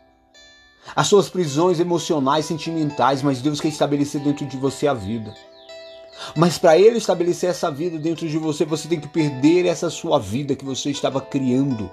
as 0.95 1.07
suas 1.07 1.29
prisões 1.29 1.81
emocionais, 1.81 2.47
sentimentais, 2.47 3.23
mas 3.23 3.41
Deus 3.41 3.61
quer 3.61 3.69
estabelecer 3.69 4.21
dentro 4.21 4.47
de 4.47 4.57
você 4.57 4.87
a 4.87 4.95
vida. 4.95 5.35
Mas 6.35 6.59
para 6.59 6.79
Ele 6.79 6.99
estabelecer 6.99 7.51
essa 7.51 7.71
vida 7.71 7.99
dentro 7.99 8.29
de 8.29 8.39
você, 8.39 8.65
você 8.65 8.89
tem 8.89 9.01
que 9.01 9.09
perder 9.09 9.67
essa 9.67 9.91
sua 9.91 10.19
vida 10.19 10.55
que 10.55 10.65
você 10.65 10.91
estava 10.91 11.21
criando. 11.21 11.91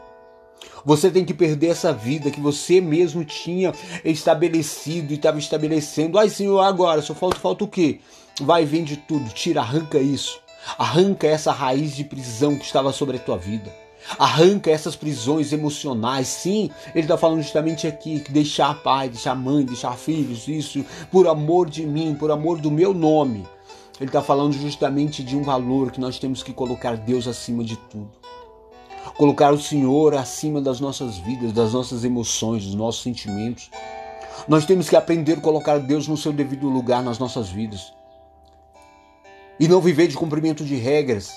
Você 0.85 1.09
tem 1.09 1.25
que 1.25 1.33
perder 1.33 1.67
essa 1.67 1.93
vida 1.93 2.31
que 2.31 2.39
você 2.39 2.79
mesmo 2.79 3.23
tinha 3.23 3.73
estabelecido 4.03 5.11
e 5.11 5.15
estava 5.15 5.39
estabelecendo. 5.39 6.17
Ai, 6.17 6.29
Senhor, 6.29 6.59
agora 6.61 7.01
só 7.01 7.13
falta, 7.13 7.39
falta 7.39 7.63
o 7.63 7.67
quê? 7.67 7.99
Vai, 8.41 8.65
vende 8.65 8.97
tudo, 8.97 9.29
tira, 9.29 9.61
arranca 9.61 9.99
isso. 9.99 10.39
Arranca 10.77 11.27
essa 11.27 11.51
raiz 11.51 11.95
de 11.95 12.03
prisão 12.03 12.57
que 12.57 12.65
estava 12.65 12.91
sobre 12.93 13.17
a 13.17 13.19
tua 13.19 13.37
vida. 13.37 13.82
Arranca 14.17 14.69
essas 14.69 14.95
prisões 14.95 15.53
emocionais. 15.53 16.27
Sim, 16.27 16.69
ele 16.93 17.05
está 17.05 17.17
falando 17.17 17.41
justamente 17.41 17.87
aqui 17.87 18.19
que 18.19 18.31
deixar 18.31 18.81
pai, 18.83 19.09
deixar 19.09 19.35
mãe, 19.35 19.65
deixar 19.65 19.97
filhos, 19.97 20.47
isso 20.47 20.85
por 21.11 21.27
amor 21.27 21.69
de 21.69 21.85
mim, 21.85 22.15
por 22.15 22.31
amor 22.31 22.59
do 22.59 22.69
meu 22.69 22.93
nome. 22.93 23.47
Ele 23.99 24.09
está 24.09 24.21
falando 24.21 24.53
justamente 24.53 25.23
de 25.23 25.35
um 25.35 25.43
valor 25.43 25.91
que 25.91 26.01
nós 26.01 26.17
temos 26.19 26.41
que 26.41 26.51
colocar 26.51 26.97
Deus 26.97 27.27
acima 27.27 27.63
de 27.63 27.77
tudo. 27.77 28.11
Colocar 29.17 29.53
o 29.53 29.59
Senhor 29.59 30.15
acima 30.15 30.61
das 30.61 30.79
nossas 30.79 31.17
vidas, 31.17 31.53
das 31.53 31.73
nossas 31.73 32.03
emoções, 32.03 32.65
dos 32.65 32.73
nossos 32.73 33.03
sentimentos. 33.03 33.69
Nós 34.47 34.65
temos 34.65 34.89
que 34.89 34.95
aprender 34.95 35.37
a 35.37 35.41
colocar 35.41 35.77
Deus 35.77 36.07
no 36.07 36.17
seu 36.17 36.33
devido 36.33 36.67
lugar 36.69 37.03
nas 37.03 37.19
nossas 37.19 37.49
vidas. 37.49 37.93
E 39.59 39.67
não 39.67 39.79
viver 39.79 40.07
de 40.07 40.17
cumprimento 40.17 40.65
de 40.65 40.75
regras, 40.75 41.31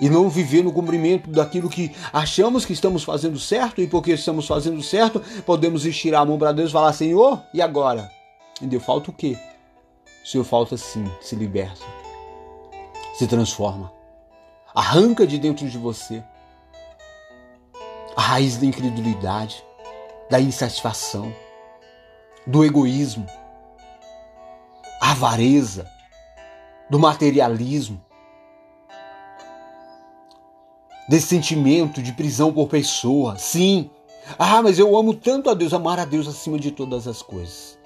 e 0.00 0.08
não 0.10 0.28
viver 0.28 0.62
no 0.62 0.72
cumprimento 0.72 1.30
daquilo 1.30 1.68
que 1.68 1.94
achamos 2.12 2.64
que 2.64 2.72
estamos 2.72 3.04
fazendo 3.04 3.38
certo 3.38 3.80
e 3.80 3.86
porque 3.86 4.12
estamos 4.12 4.46
fazendo 4.46 4.82
certo, 4.82 5.20
podemos 5.46 5.86
estirar 5.86 6.22
a 6.22 6.24
mão 6.24 6.38
para 6.38 6.52
Deus 6.52 6.70
e 6.70 6.72
falar: 6.72 6.92
Senhor, 6.92 7.40
e 7.52 7.62
agora? 7.62 8.10
Entendeu? 8.56 8.80
Falta 8.80 9.10
o 9.10 9.14
quê? 9.14 9.38
O 10.24 10.26
Senhor 10.26 10.44
falta 10.44 10.76
sim, 10.76 11.04
se 11.20 11.36
liberta, 11.36 11.84
se 13.14 13.26
transforma, 13.26 13.92
arranca 14.74 15.26
de 15.26 15.38
dentro 15.38 15.68
de 15.68 15.78
você 15.78 16.22
a 18.16 18.22
raiz 18.22 18.56
da 18.56 18.66
incredulidade, 18.66 19.64
da 20.30 20.40
insatisfação, 20.40 21.34
do 22.46 22.64
egoísmo, 22.64 23.26
a 25.00 25.10
avareza, 25.10 25.86
do 26.88 26.98
materialismo 26.98 28.00
desse 31.08 31.26
sentimento 31.28 32.02
de 32.02 32.12
prisão 32.12 32.52
por 32.52 32.68
pessoa. 32.68 33.36
Sim. 33.38 33.90
Ah, 34.38 34.62
mas 34.62 34.78
eu 34.78 34.96
amo 34.96 35.14
tanto 35.14 35.50
a 35.50 35.54
Deus, 35.54 35.74
amar 35.74 35.98
a 35.98 36.04
Deus 36.04 36.26
acima 36.26 36.58
de 36.58 36.70
todas 36.70 37.06
as 37.06 37.20
coisas. 37.22 37.78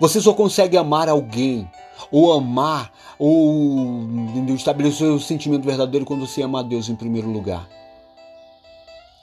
Você 0.00 0.20
só 0.20 0.34
consegue 0.34 0.76
amar 0.76 1.08
alguém, 1.08 1.70
ou 2.10 2.32
amar, 2.32 2.92
ou 3.18 4.06
estabelecer 4.54 5.06
o 5.06 5.20
sentimento 5.20 5.64
verdadeiro 5.64 6.04
quando 6.04 6.26
você 6.26 6.42
ama 6.42 6.60
a 6.60 6.62
Deus 6.62 6.88
em 6.88 6.96
primeiro 6.96 7.30
lugar. 7.30 7.68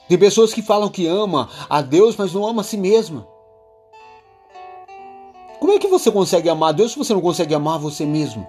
Tem 0.08 0.18
pessoas 0.18 0.54
que 0.54 0.62
falam 0.62 0.90
que 0.90 1.08
ama 1.08 1.50
a 1.70 1.82
Deus, 1.82 2.16
mas 2.16 2.34
não 2.34 2.46
ama 2.46 2.62
a 2.62 2.64
si 2.64 2.78
mesma. 2.78 3.28
Como 5.60 5.74
é 5.74 5.80
que 5.80 5.88
você 5.88 6.12
consegue 6.12 6.50
amar 6.50 6.70
a 6.70 6.74
Deus 6.74 6.94
se 6.94 6.98
você 6.98 7.14
não 7.14 7.22
consegue 7.22 7.54
amar 7.54 7.78
você 7.78 8.06
mesmo? 8.06 8.48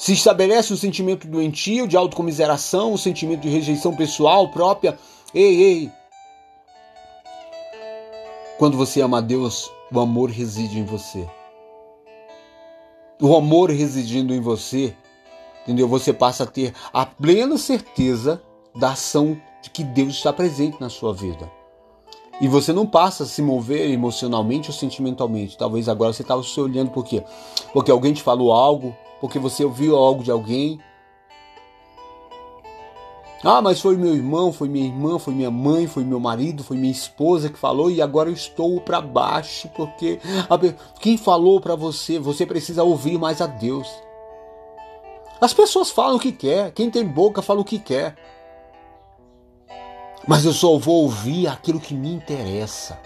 Se 0.00 0.14
estabelece 0.14 0.72
um 0.72 0.78
sentimento 0.78 1.26
doentio 1.26 1.86
de 1.86 1.94
autocomiseração, 1.94 2.94
um 2.94 2.96
sentimento 2.96 3.42
de 3.42 3.50
rejeição 3.50 3.94
pessoal 3.94 4.48
própria. 4.48 4.98
Ei, 5.34 5.62
ei! 5.62 5.92
Quando 8.58 8.78
você 8.78 9.02
ama 9.02 9.20
Deus, 9.20 9.70
o 9.92 10.00
amor 10.00 10.30
reside 10.30 10.78
em 10.78 10.86
você. 10.86 11.28
O 13.20 13.36
amor 13.36 13.70
residindo 13.70 14.32
em 14.32 14.40
você, 14.40 14.96
entendeu? 15.64 15.86
Você 15.86 16.14
passa 16.14 16.44
a 16.44 16.46
ter 16.46 16.72
a 16.94 17.04
plena 17.04 17.58
certeza 17.58 18.42
da 18.74 18.92
ação 18.92 19.38
de 19.62 19.68
que 19.68 19.84
Deus 19.84 20.14
está 20.14 20.32
presente 20.32 20.80
na 20.80 20.88
sua 20.88 21.12
vida. 21.12 21.46
E 22.40 22.48
você 22.48 22.72
não 22.72 22.86
passa 22.86 23.24
a 23.24 23.26
se 23.26 23.42
mover 23.42 23.90
emocionalmente 23.90 24.70
ou 24.70 24.74
sentimentalmente. 24.74 25.58
Talvez 25.58 25.90
agora 25.90 26.14
você 26.14 26.22
estava 26.22 26.42
se 26.42 26.58
olhando 26.58 26.90
por 26.90 27.04
quê? 27.04 27.22
Porque 27.74 27.90
alguém 27.90 28.14
te 28.14 28.22
falou 28.22 28.50
algo, 28.50 28.96
porque 29.20 29.38
você 29.38 29.64
ouviu 29.64 29.96
algo 29.96 30.22
de 30.22 30.30
alguém. 30.30 30.80
Ah, 33.42 33.62
mas 33.62 33.80
foi 33.80 33.96
meu 33.96 34.14
irmão, 34.14 34.52
foi 34.52 34.68
minha 34.68 34.86
irmã, 34.86 35.18
foi 35.18 35.32
minha 35.32 35.50
mãe, 35.50 35.86
foi 35.86 36.04
meu 36.04 36.20
marido, 36.20 36.62
foi 36.62 36.76
minha 36.76 36.92
esposa 36.92 37.48
que 37.48 37.58
falou 37.58 37.90
e 37.90 38.02
agora 38.02 38.28
eu 38.28 38.34
estou 38.34 38.80
para 38.82 39.00
baixo 39.00 39.68
porque 39.74 40.20
quem 41.00 41.16
falou 41.16 41.58
para 41.58 41.74
você, 41.74 42.18
você 42.18 42.44
precisa 42.44 42.84
ouvir 42.84 43.18
mais 43.18 43.40
a 43.40 43.46
Deus. 43.46 43.88
As 45.40 45.54
pessoas 45.54 45.90
falam 45.90 46.16
o 46.16 46.20
que 46.20 46.32
quer, 46.32 46.70
quem 46.72 46.90
tem 46.90 47.06
boca 47.06 47.40
fala 47.40 47.60
o 47.60 47.64
que 47.64 47.78
quer. 47.78 48.14
Mas 50.28 50.44
eu 50.44 50.52
só 50.52 50.76
vou 50.76 51.04
ouvir 51.04 51.46
aquilo 51.46 51.80
que 51.80 51.94
me 51.94 52.12
interessa. 52.12 53.00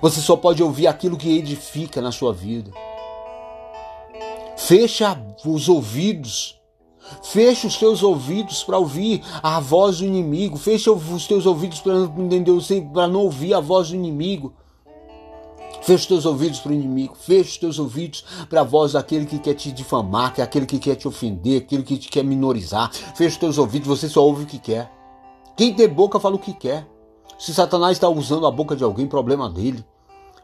Você 0.00 0.20
só 0.20 0.34
pode 0.34 0.62
ouvir 0.62 0.86
aquilo 0.86 1.18
que 1.18 1.36
edifica 1.36 2.00
na 2.00 2.10
sua 2.10 2.32
vida. 2.32 2.72
Fecha 4.56 5.22
os 5.44 5.68
ouvidos. 5.68 6.58
Fecha 7.22 7.66
os 7.66 7.76
teus 7.76 8.02
ouvidos 8.02 8.64
para 8.64 8.78
ouvir 8.78 9.22
a 9.42 9.60
voz 9.60 9.98
do 9.98 10.04
inimigo. 10.04 10.56
Fecha 10.56 10.90
os 10.90 11.26
teus 11.26 11.46
ouvidos 11.46 11.80
para 11.80 11.94
para 12.92 13.06
não 13.06 13.20
ouvir 13.20 13.54
a 13.54 13.60
voz 13.60 13.90
do 13.90 13.94
inimigo. 13.94 14.54
Fecha 15.82 16.00
os 16.00 16.06
teus 16.06 16.26
ouvidos 16.26 16.58
para 16.58 16.72
o 16.72 16.74
inimigo. 16.74 17.14
Fecha 17.14 17.50
os 17.50 17.58
teus 17.58 17.78
ouvidos 17.78 18.24
para 18.48 18.62
a 18.62 18.64
voz 18.64 18.92
daquele 18.92 19.26
que 19.26 19.38
quer 19.38 19.54
te 19.54 19.70
difamar, 19.70 20.34
que 20.34 20.40
é 20.40 20.44
aquele 20.44 20.66
que 20.66 20.78
quer 20.78 20.96
te 20.96 21.06
ofender, 21.06 21.62
aquele 21.62 21.82
que 21.82 21.96
te 21.96 22.08
quer 22.08 22.24
minorizar. 22.24 22.90
Fecha 22.92 23.34
os 23.34 23.36
teus 23.36 23.58
ouvidos, 23.58 23.86
você 23.86 24.08
só 24.08 24.24
ouve 24.24 24.44
o 24.44 24.46
que 24.46 24.58
quer. 24.58 24.90
Quem 25.56 25.74
tem 25.74 25.88
boca 25.88 26.18
fala 26.18 26.34
o 26.34 26.40
que 26.40 26.52
quer. 26.52 26.88
Se 27.38 27.52
Satanás 27.52 27.92
está 27.92 28.08
usando 28.08 28.46
a 28.46 28.50
boca 28.50 28.74
de 28.74 28.82
alguém, 28.82 29.06
problema 29.06 29.48
dele. 29.48 29.84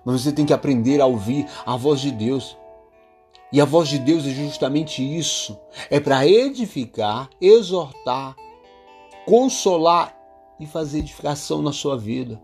Mas 0.04 0.20
você 0.20 0.32
tem 0.32 0.44
que 0.44 0.52
aprender 0.52 1.00
a 1.00 1.06
ouvir 1.06 1.46
a 1.64 1.76
voz 1.76 2.00
de 2.00 2.10
Deus. 2.10 2.56
E 3.52 3.60
a 3.60 3.66
voz 3.66 3.88
de 3.88 3.98
Deus 3.98 4.26
é 4.26 4.30
justamente 4.30 5.02
isso: 5.02 5.58
é 5.90 6.00
para 6.00 6.26
edificar, 6.26 7.28
exortar, 7.40 8.34
consolar 9.26 10.16
e 10.58 10.66
fazer 10.66 11.00
edificação 11.00 11.60
na 11.60 11.72
sua 11.72 11.98
vida. 11.98 12.40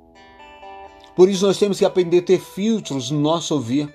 Por 1.17 1.29
isso 1.29 1.47
nós 1.47 1.59
temos 1.59 1.79
que 1.79 1.85
aprender 1.85 2.19
a 2.19 2.23
ter 2.23 2.39
filtros 2.39 3.11
no 3.11 3.19
nosso 3.19 3.55
ouvir. 3.55 3.93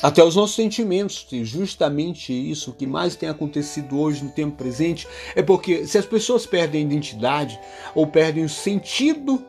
Até 0.00 0.22
os 0.22 0.36
nossos 0.36 0.54
sentimentos, 0.54 1.26
e 1.32 1.44
justamente 1.44 2.32
isso 2.32 2.72
que 2.72 2.86
mais 2.86 3.16
tem 3.16 3.28
acontecido 3.28 3.98
hoje 3.98 4.22
no 4.22 4.30
tempo 4.30 4.56
presente, 4.56 5.08
é 5.34 5.42
porque 5.42 5.88
se 5.88 5.98
as 5.98 6.06
pessoas 6.06 6.46
perdem 6.46 6.82
a 6.82 6.84
identidade 6.84 7.58
ou 7.96 8.06
perdem 8.06 8.44
o 8.44 8.48
sentido 8.48 9.44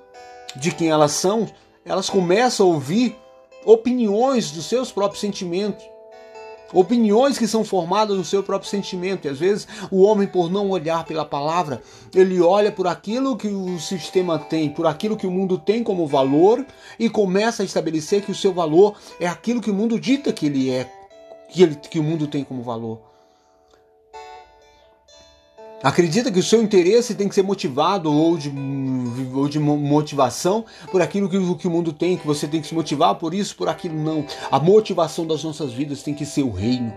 de 0.56 0.72
quem 0.72 0.90
elas 0.90 1.12
são, 1.12 1.48
elas 1.86 2.10
começam 2.10 2.66
a 2.66 2.74
ouvir 2.74 3.16
opiniões 3.64 4.50
dos 4.50 4.66
seus 4.66 4.92
próprios 4.92 5.22
sentimentos 5.22 5.86
opiniões 6.74 7.38
que 7.38 7.48
são 7.48 7.64
formadas 7.64 8.18
no 8.18 8.26
seu 8.26 8.44
próprio 8.44 8.70
sentimento. 8.70 9.26
E 9.26 9.30
às 9.30 9.40
vezes 9.40 9.68
o 9.92 10.02
homem, 10.04 10.28
por 10.28 10.52
não 10.52 10.70
olhar 10.70 11.06
pela 11.06 11.26
palavra, 11.26 11.82
ele 12.14 12.40
olha 12.42 12.72
por 12.72 12.88
aquilo 12.88 13.38
que 13.38 13.48
o 13.48 13.80
sistema 13.80 14.38
tem, 14.38 14.70
por 14.70 14.86
aquilo 14.86 15.18
que 15.18 15.28
o 15.28 15.32
mundo 15.32 15.58
tem 15.58 15.84
como 15.84 16.08
valor 16.08 16.66
e 17.00 17.10
começa 17.10 17.64
a 17.64 17.66
estabelecer 17.66 18.24
que 18.24 18.32
o 18.32 18.36
seu 18.36 18.54
valor 18.54 18.96
é 19.20 19.28
aquilo 19.28 19.62
que 19.62 19.72
o 19.72 19.74
mundo 19.74 20.00
dita 20.00 20.32
que 20.32 20.46
ele 20.46 20.70
é, 20.70 20.90
que, 21.50 21.64
ele, 21.64 21.76
que 21.76 22.00
o 22.00 22.04
mundo 22.04 22.28
tem 22.28 22.44
como 22.44 22.62
valor. 22.62 23.09
Acredita 25.82 26.30
que 26.30 26.40
o 26.40 26.44
seu 26.44 26.62
interesse 26.62 27.16
tem 27.16 27.30
que 27.30 27.36
ser 27.36 27.44
motivado 27.44 28.12
ou 28.12 28.38
de, 28.38 28.52
ou 29.34 29.48
de 29.48 29.60
motivação 29.60 30.66
por 30.92 31.02
aquilo 31.02 31.30
que, 31.30 31.56
que 31.56 31.68
o 31.68 31.72
mundo 31.72 31.94
tem, 31.94 32.18
que 32.18 32.28
você 32.28 32.48
tem 32.48 32.62
que 32.62 32.68
se 32.68 32.76
motivar 32.76 33.16
por 33.16 33.34
isso, 33.34 33.56
por 33.56 33.70
aquilo. 33.70 33.96
Não. 33.96 34.26
A 34.52 34.60
motivação 34.60 35.26
das 35.26 35.44
nossas 35.44 35.72
vidas 35.72 36.04
tem 36.04 36.14
que 36.14 36.26
ser 36.26 36.44
o 36.44 36.52
reino. 36.52 36.94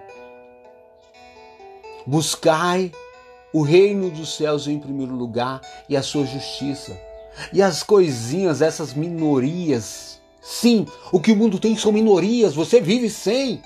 Buscai 2.04 2.90
o 3.52 3.62
reino 3.62 4.10
dos 4.10 4.34
céus 4.34 4.66
em 4.66 4.80
primeiro 4.80 5.14
lugar 5.14 5.60
e 5.88 5.96
a 5.96 6.02
sua 6.02 6.26
justiça. 6.26 6.98
E 7.52 7.62
as 7.62 7.84
coisinhas, 7.84 8.60
essas 8.60 8.94
minorias. 8.94 10.20
Sim, 10.40 10.88
o 11.12 11.20
que 11.20 11.30
o 11.30 11.36
mundo 11.36 11.60
tem 11.60 11.76
são 11.76 11.92
minorias, 11.92 12.52
você 12.52 12.80
vive 12.80 13.08
sem. 13.08 13.62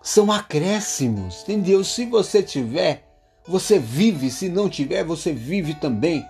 São 0.00 0.30
acréscimos, 0.30 1.42
entendeu? 1.42 1.82
Se 1.82 2.06
você 2.06 2.42
tiver 2.42 3.02
você 3.46 3.78
vive, 3.78 4.30
se 4.30 4.48
não 4.48 4.68
tiver, 4.68 5.04
você 5.04 5.32
vive 5.32 5.74
também. 5.74 6.24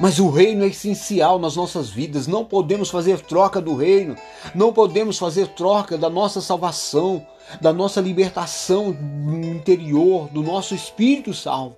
Mas 0.00 0.18
o 0.18 0.30
reino 0.30 0.64
é 0.64 0.68
essencial 0.68 1.38
nas 1.38 1.56
nossas 1.56 1.90
vidas. 1.90 2.26
Não 2.26 2.44
podemos 2.44 2.88
fazer 2.88 3.20
troca 3.20 3.60
do 3.60 3.76
reino. 3.76 4.16
Não 4.54 4.72
podemos 4.72 5.18
fazer 5.18 5.48
troca 5.48 5.98
da 5.98 6.08
nossa 6.08 6.40
salvação, 6.40 7.24
da 7.60 7.72
nossa 7.72 8.00
libertação 8.00 8.96
interior, 9.44 10.28
do 10.28 10.42
nosso 10.42 10.74
espírito 10.74 11.34
salvo. 11.34 11.76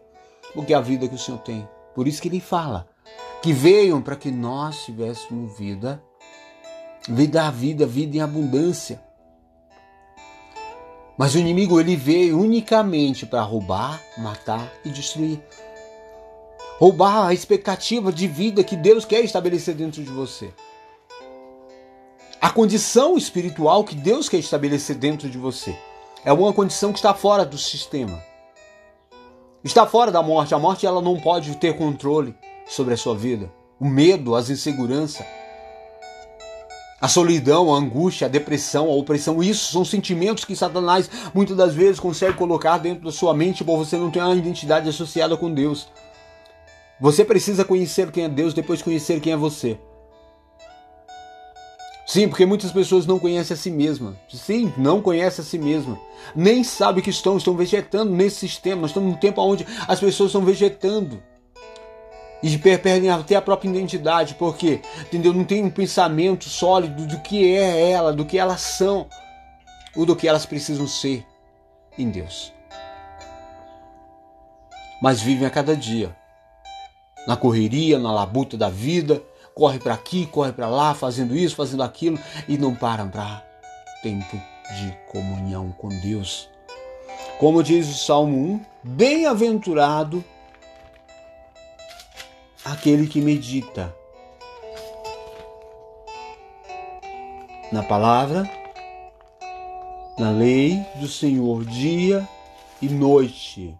Porque 0.55 0.72
é 0.72 0.76
a 0.76 0.81
vida 0.81 1.09
que 1.09 1.14
o 1.14 1.18
Senhor 1.18 1.38
tem. 1.38 1.68
Por 1.94 2.07
isso 2.07 2.22
que 2.22 2.28
ele 2.28 2.40
fala 2.40 2.87
que 3.42 3.52
veio 3.52 4.00
para 4.00 4.14
que 4.14 4.31
nós 4.31 4.85
tivéssemos 4.85 5.59
vida, 5.59 6.00
vida 7.09 7.50
vida, 7.50 7.85
vida 7.85 8.16
em 8.16 8.20
abundância. 8.20 9.00
Mas 11.22 11.37
o 11.37 11.38
inimigo 11.38 11.78
ele 11.78 11.94
veio 11.94 12.40
unicamente 12.40 13.24
para 13.24 13.42
roubar, 13.42 14.02
matar 14.18 14.72
e 14.85 14.88
destruir. 14.88 15.40
Roubar 16.80 17.28
a 17.28 17.32
expectativa 17.32 18.11
de 18.11 18.26
vida 18.26 18.64
que 18.64 18.74
Deus 18.74 19.04
quer 19.04 19.20
estabelecer 19.20 19.76
dentro 19.76 20.02
de 20.02 20.11
você. 20.11 20.52
A 22.40 22.50
condição 22.50 23.16
espiritual 23.16 23.85
que 23.85 23.94
Deus 23.94 24.28
quer 24.28 24.38
estabelecer 24.38 24.96
dentro 24.96 25.30
de 25.30 25.38
você. 25.38 25.78
É 26.24 26.32
uma 26.32 26.52
condição 26.52 26.92
que 26.92 26.98
está 26.98 27.14
fora 27.14 27.44
do 27.44 27.56
sistema. 27.56 28.20
Está 29.62 29.87
fora 29.87 30.11
da 30.11 30.24
morte. 30.24 30.56
A 30.56 30.58
morte 30.58 30.87
ela 30.87 31.00
não 31.00 31.20
pode 31.20 31.54
ter 31.54 31.78
controle 31.78 32.35
sobre 32.66 32.94
a 32.94 32.96
sua 32.96 33.14
vida. 33.14 33.48
O 33.78 33.87
medo, 33.87 34.35
as 34.35 34.50
inseguranças, 34.50 35.24
a 37.02 37.08
solidão, 37.08 37.74
a 37.74 37.76
angústia, 37.76 38.28
a 38.28 38.30
depressão, 38.30 38.86
a 38.86 38.94
opressão, 38.94 39.42
isso 39.42 39.72
são 39.72 39.84
sentimentos 39.84 40.44
que 40.44 40.54
Satanás 40.54 41.10
muitas 41.34 41.56
das 41.56 41.74
vezes 41.74 41.98
consegue 41.98 42.34
colocar 42.34 42.78
dentro 42.78 43.04
da 43.04 43.10
sua 43.10 43.34
mente 43.34 43.64
por 43.64 43.76
você 43.76 43.96
não 43.96 44.08
ter 44.08 44.20
uma 44.20 44.36
identidade 44.36 44.88
associada 44.88 45.36
com 45.36 45.52
Deus. 45.52 45.88
Você 47.00 47.24
precisa 47.24 47.64
conhecer 47.64 48.12
quem 48.12 48.22
é 48.22 48.28
Deus 48.28 48.54
depois 48.54 48.78
de 48.78 48.84
conhecer 48.84 49.18
quem 49.18 49.32
é 49.32 49.36
você. 49.36 49.76
Sim, 52.06 52.28
porque 52.28 52.46
muitas 52.46 52.70
pessoas 52.70 53.04
não 53.04 53.18
conhecem 53.18 53.54
a 53.54 53.58
si 53.58 53.70
mesma. 53.72 54.16
Sim, 54.28 54.72
não 54.76 55.02
conhecem 55.02 55.42
a 55.42 55.44
si 55.44 55.58
mesma. 55.58 55.98
Nem 56.36 56.62
sabem 56.62 57.02
que 57.02 57.10
estão, 57.10 57.36
estão 57.36 57.56
vegetando 57.56 58.12
nesse 58.12 58.36
sistema. 58.36 58.82
Nós 58.82 58.90
estamos 58.90 59.10
num 59.10 59.18
tempo 59.18 59.42
onde 59.42 59.66
as 59.88 59.98
pessoas 59.98 60.28
estão 60.28 60.44
vegetando 60.44 61.20
e 62.42 62.59
perdem 62.59 63.11
até 63.11 63.37
a 63.37 63.42
própria 63.42 63.68
identidade, 63.68 64.35
porque 64.35 64.81
entendeu? 65.02 65.33
Não 65.33 65.44
tem 65.44 65.64
um 65.64 65.70
pensamento 65.70 66.48
sólido 66.48 67.07
do 67.07 67.20
que 67.20 67.55
é 67.55 67.90
ela, 67.90 68.12
do 68.12 68.24
que 68.24 68.38
elas 68.38 68.61
são, 68.61 69.07
ou 69.94 70.05
do 70.05 70.16
que 70.16 70.26
elas 70.26 70.44
precisam 70.44 70.87
ser 70.87 71.24
em 71.96 72.11
Deus. 72.11 72.52
Mas 75.00 75.20
vivem 75.20 75.46
a 75.46 75.50
cada 75.50 75.76
dia 75.76 76.14
na 77.26 77.37
correria, 77.37 77.98
na 77.98 78.12
labuta 78.12 78.57
da 78.57 78.68
vida, 78.68 79.22
corre 79.55 79.78
para 79.78 79.94
aqui, 79.94 80.26
corre 80.26 80.52
para 80.52 80.68
lá, 80.68 80.94
fazendo 80.94 81.37
isso, 81.37 81.57
fazendo 81.57 81.83
aquilo 81.83 82.18
e 82.48 82.59
não 82.59 82.74
param 82.74 83.09
para 83.09 83.44
tempo 84.02 84.37
de 84.76 84.92
comunhão 85.11 85.72
com 85.78 85.88
Deus. 85.88 86.48
Como 87.38 87.62
diz 87.62 87.88
o 87.88 87.94
Salmo 87.94 88.37
1, 88.37 88.61
bem-aventurado 88.83 90.24
aquele 92.72 93.06
que 93.06 93.20
medita 93.20 93.94
na 97.70 97.82
palavra, 97.82 98.50
na 100.18 100.30
lei 100.30 100.82
do 100.96 101.06
Senhor, 101.06 101.64
dia 101.66 102.26
e 102.80 102.88
noite. 102.88 103.74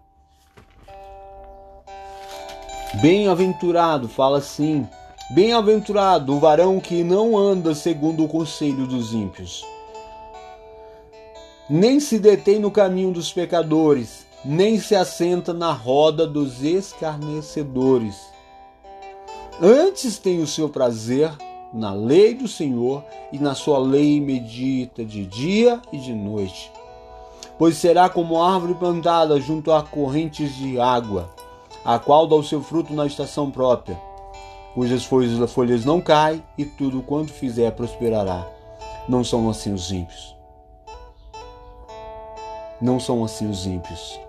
Bem-aventurado, 3.01 4.07
fala 4.07 4.37
assim: 4.37 4.87
Bem-aventurado 5.31 6.35
o 6.35 6.39
varão 6.39 6.79
que 6.79 7.03
não 7.03 7.35
anda 7.35 7.73
segundo 7.73 8.23
o 8.23 8.27
conselho 8.27 8.85
dos 8.85 9.11
ímpios, 9.11 9.65
nem 11.67 11.99
se 11.99 12.19
detém 12.19 12.59
no 12.59 12.69
caminho 12.69 13.11
dos 13.11 13.33
pecadores, 13.33 14.27
nem 14.45 14.79
se 14.79 14.95
assenta 14.95 15.51
na 15.51 15.71
roda 15.71 16.27
dos 16.27 16.61
escarnecedores 16.61 18.32
Antes 19.61 20.17
tem 20.17 20.41
o 20.41 20.47
seu 20.47 20.67
prazer 20.67 21.31
na 21.71 21.93
lei 21.93 22.33
do 22.33 22.47
Senhor 22.47 23.03
e 23.31 23.37
na 23.37 23.53
sua 23.53 23.77
lei 23.77 24.19
medita 24.19 25.05
de 25.05 25.25
dia 25.25 25.79
e 25.91 25.97
de 25.97 26.13
noite. 26.13 26.71
Pois 27.57 27.77
será 27.77 28.09
como 28.09 28.41
árvore 28.41 28.73
plantada 28.73 29.39
junto 29.39 29.71
a 29.71 29.83
correntes 29.83 30.55
de 30.55 30.79
água, 30.79 31.29
a 31.85 31.99
qual 31.99 32.25
dá 32.25 32.35
o 32.35 32.43
seu 32.43 32.63
fruto 32.63 32.93
na 32.93 33.05
estação 33.05 33.51
própria, 33.51 33.99
cujas 34.73 35.03
folhas 35.03 35.85
não 35.85 36.01
caem 36.01 36.43
e 36.57 36.65
tudo 36.65 37.03
quanto 37.03 37.31
fizer 37.31 37.71
prosperará. 37.73 38.47
Não 39.07 39.23
são 39.23 39.49
assim 39.49 39.71
os 39.71 39.91
ímpios. 39.91 40.35
Não 42.81 42.99
são 42.99 43.23
assim 43.23 43.47
os 43.47 43.67
ímpios. 43.67 44.19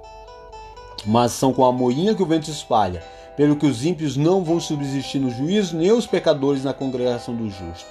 Mas 1.06 1.32
são 1.32 1.52
com 1.52 1.64
a 1.64 1.72
moinha 1.72 2.14
que 2.14 2.22
o 2.22 2.26
vento 2.26 2.50
espalha 2.50 3.02
pelo 3.36 3.56
que 3.56 3.66
os 3.66 3.84
ímpios 3.84 4.16
não 4.16 4.44
vão 4.44 4.60
subsistir 4.60 5.18
no 5.18 5.30
juízo, 5.30 5.76
nem 5.76 5.92
os 5.92 6.06
pecadores 6.06 6.64
na 6.64 6.72
congregação 6.72 7.34
do 7.34 7.50
justo. 7.50 7.86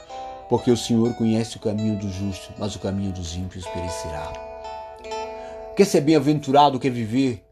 Porque 0.49 0.71
o 0.71 0.77
Senhor 0.77 1.13
conhece 1.15 1.57
o 1.57 1.59
caminho 1.59 1.97
do 1.97 2.09
justo, 2.09 2.53
mas 2.57 2.75
o 2.75 2.79
caminho 2.79 3.11
dos 3.11 3.35
ímpios 3.35 3.65
perecerá. 3.67 4.31
Quer 5.75 5.85
ser 5.85 6.01
bem-aventurado, 6.01 6.79
quer 6.79 6.91
viver 6.91 7.43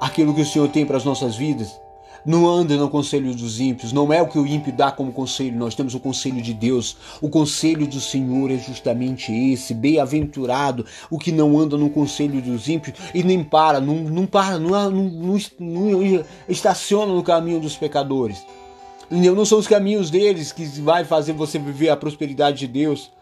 aquilo 0.00 0.34
que 0.34 0.42
o 0.42 0.46
Senhor 0.46 0.68
tem 0.68 0.84
para 0.84 0.96
as 0.96 1.04
nossas 1.04 1.36
vidas? 1.36 1.80
Não 2.26 2.44
anda 2.48 2.76
no 2.76 2.90
conselho 2.90 3.32
dos 3.32 3.60
ímpios, 3.60 3.92
não 3.92 4.12
é 4.12 4.20
o 4.20 4.26
que 4.26 4.36
o 4.36 4.44
ímpio 4.44 4.72
dá 4.72 4.90
como 4.90 5.12
conselho, 5.12 5.56
nós 5.56 5.76
temos 5.76 5.94
o 5.94 6.00
conselho 6.00 6.42
de 6.42 6.52
Deus. 6.52 6.96
O 7.22 7.28
conselho 7.28 7.86
do 7.86 8.00
Senhor 8.00 8.50
é 8.50 8.58
justamente 8.58 9.32
esse, 9.32 9.72
bem-aventurado, 9.72 10.84
o 11.08 11.20
que 11.20 11.30
não 11.30 11.56
anda 11.56 11.76
no 11.76 11.88
conselho 11.88 12.42
dos 12.42 12.68
ímpios 12.68 12.96
e 13.14 13.22
nem 13.22 13.44
para, 13.44 13.80
não, 13.80 13.94
não 13.94 14.26
para, 14.26 14.58
não, 14.58 14.90
não, 14.90 15.36
não, 15.60 16.24
estaciona 16.48 17.14
no 17.14 17.22
caminho 17.22 17.60
dos 17.60 17.76
pecadores. 17.76 18.44
Não 19.08 19.44
são 19.44 19.58
os 19.58 19.68
caminhos 19.68 20.10
deles 20.10 20.50
que 20.50 20.64
vai 20.80 21.04
fazer 21.04 21.32
você 21.32 21.60
viver 21.60 21.90
a 21.90 21.96
prosperidade 21.96 22.58
de 22.58 22.66
Deus. 22.66 23.12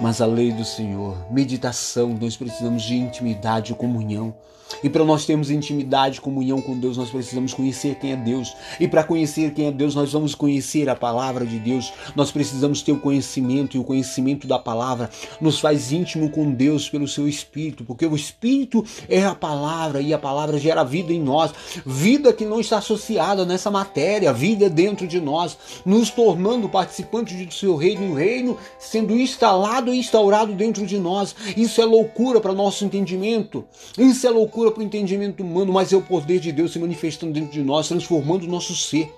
Mas 0.00 0.20
a 0.20 0.26
lei 0.26 0.52
do 0.52 0.64
Senhor, 0.64 1.16
meditação, 1.30 2.16
nós 2.20 2.36
precisamos 2.36 2.82
de 2.82 2.96
intimidade 2.96 3.72
e 3.72 3.74
comunhão. 3.74 4.34
E 4.82 4.88
para 4.88 5.04
nós 5.04 5.26
termos 5.26 5.50
intimidade, 5.50 6.20
comunhão 6.20 6.60
com 6.60 6.78
Deus, 6.78 6.96
nós 6.96 7.10
precisamos 7.10 7.52
conhecer 7.52 7.96
quem 7.96 8.12
é 8.12 8.16
Deus. 8.16 8.54
E 8.78 8.86
para 8.86 9.02
conhecer 9.04 9.52
quem 9.52 9.66
é 9.66 9.72
Deus, 9.72 9.94
nós 9.94 10.12
vamos 10.12 10.34
conhecer 10.34 10.88
a 10.88 10.94
palavra 10.94 11.44
de 11.44 11.58
Deus. 11.58 11.92
Nós 12.14 12.30
precisamos 12.30 12.82
ter 12.82 12.92
o 12.92 13.00
conhecimento, 13.00 13.76
e 13.76 13.80
o 13.80 13.84
conhecimento 13.84 14.46
da 14.46 14.58
palavra 14.58 15.10
nos 15.40 15.58
faz 15.58 15.92
íntimo 15.92 16.30
com 16.30 16.50
Deus 16.50 16.88
pelo 16.88 17.08
seu 17.08 17.28
Espírito, 17.28 17.84
porque 17.84 18.06
o 18.06 18.14
Espírito 18.14 18.84
é 19.08 19.24
a 19.24 19.34
palavra 19.34 20.00
e 20.00 20.14
a 20.14 20.18
palavra 20.18 20.58
gera 20.58 20.84
vida 20.84 21.12
em 21.12 21.20
nós. 21.20 21.52
Vida 21.84 22.32
que 22.32 22.44
não 22.44 22.60
está 22.60 22.78
associada 22.78 23.44
nessa 23.44 23.70
matéria, 23.70 24.32
vida 24.32 24.68
dentro 24.68 25.06
de 25.06 25.20
nós, 25.20 25.56
nos 25.84 26.10
tornando 26.10 26.68
participantes 26.68 27.46
do 27.46 27.52
seu 27.52 27.76
reino, 27.76 28.12
o 28.12 28.14
reino 28.14 28.56
sendo 28.78 29.16
instalado 29.16 29.81
e 29.90 29.98
instaurado 29.98 30.52
dentro 30.52 30.86
de 30.86 30.98
nós. 30.98 31.34
Isso 31.56 31.80
é 31.80 31.84
loucura 31.84 32.40
para 32.40 32.52
nosso 32.52 32.84
entendimento. 32.84 33.64
Isso 33.96 34.26
é 34.26 34.30
loucura 34.30 34.70
para 34.70 34.80
o 34.80 34.84
entendimento 34.84 35.42
humano, 35.42 35.72
mas 35.72 35.92
é 35.92 35.96
o 35.96 36.02
poder 36.02 36.40
de 36.40 36.52
Deus 36.52 36.72
se 36.72 36.78
manifestando 36.78 37.32
dentro 37.32 37.52
de 37.52 37.62
nós, 37.62 37.88
transformando 37.88 38.44
o 38.44 38.50
nosso 38.50 38.76
ser, 38.76 39.12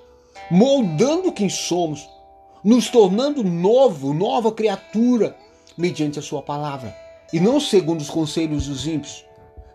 moldando 0.51 1.33
quem 1.33 1.49
somos, 1.49 2.09
nos 2.63 2.89
tornando 2.89 3.43
novo, 3.43 4.15
nova 4.15 4.53
criatura, 4.53 5.37
mediante 5.77 6.19
a 6.19 6.23
Sua 6.23 6.41
palavra, 6.43 6.95
e 7.33 7.41
não 7.41 7.59
segundo 7.59 8.01
os 8.01 8.11
conselhos 8.11 8.67
dos 8.67 8.87
ímpios. 8.87 9.25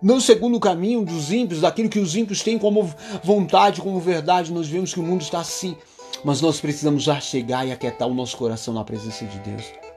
Não 0.02 0.22
segundo 0.22 0.56
o 0.56 0.62
caminho 0.62 1.04
dos 1.04 1.30
ímpios, 1.30 1.60
daquilo 1.60 1.90
que 1.90 2.00
os 2.00 2.16
ímpios 2.16 2.42
têm 2.42 2.58
como 2.58 2.90
vontade, 3.22 3.82
como 3.82 4.00
verdade, 4.00 4.54
nós 4.54 4.66
vemos 4.66 4.94
que 4.94 5.00
o 5.00 5.04
mundo 5.04 5.22
está 5.22 5.40
assim. 5.40 5.76
Mas 6.24 6.42
nós 6.42 6.60
precisamos 6.60 7.04
já 7.04 7.20
chegar 7.20 7.68
e 7.68 7.72
aquietar 7.72 8.08
o 8.08 8.14
nosso 8.14 8.38
coração 8.38 8.74
na 8.74 8.84
presença 8.84 9.26
de 9.26 9.40
Deus. 9.40 9.89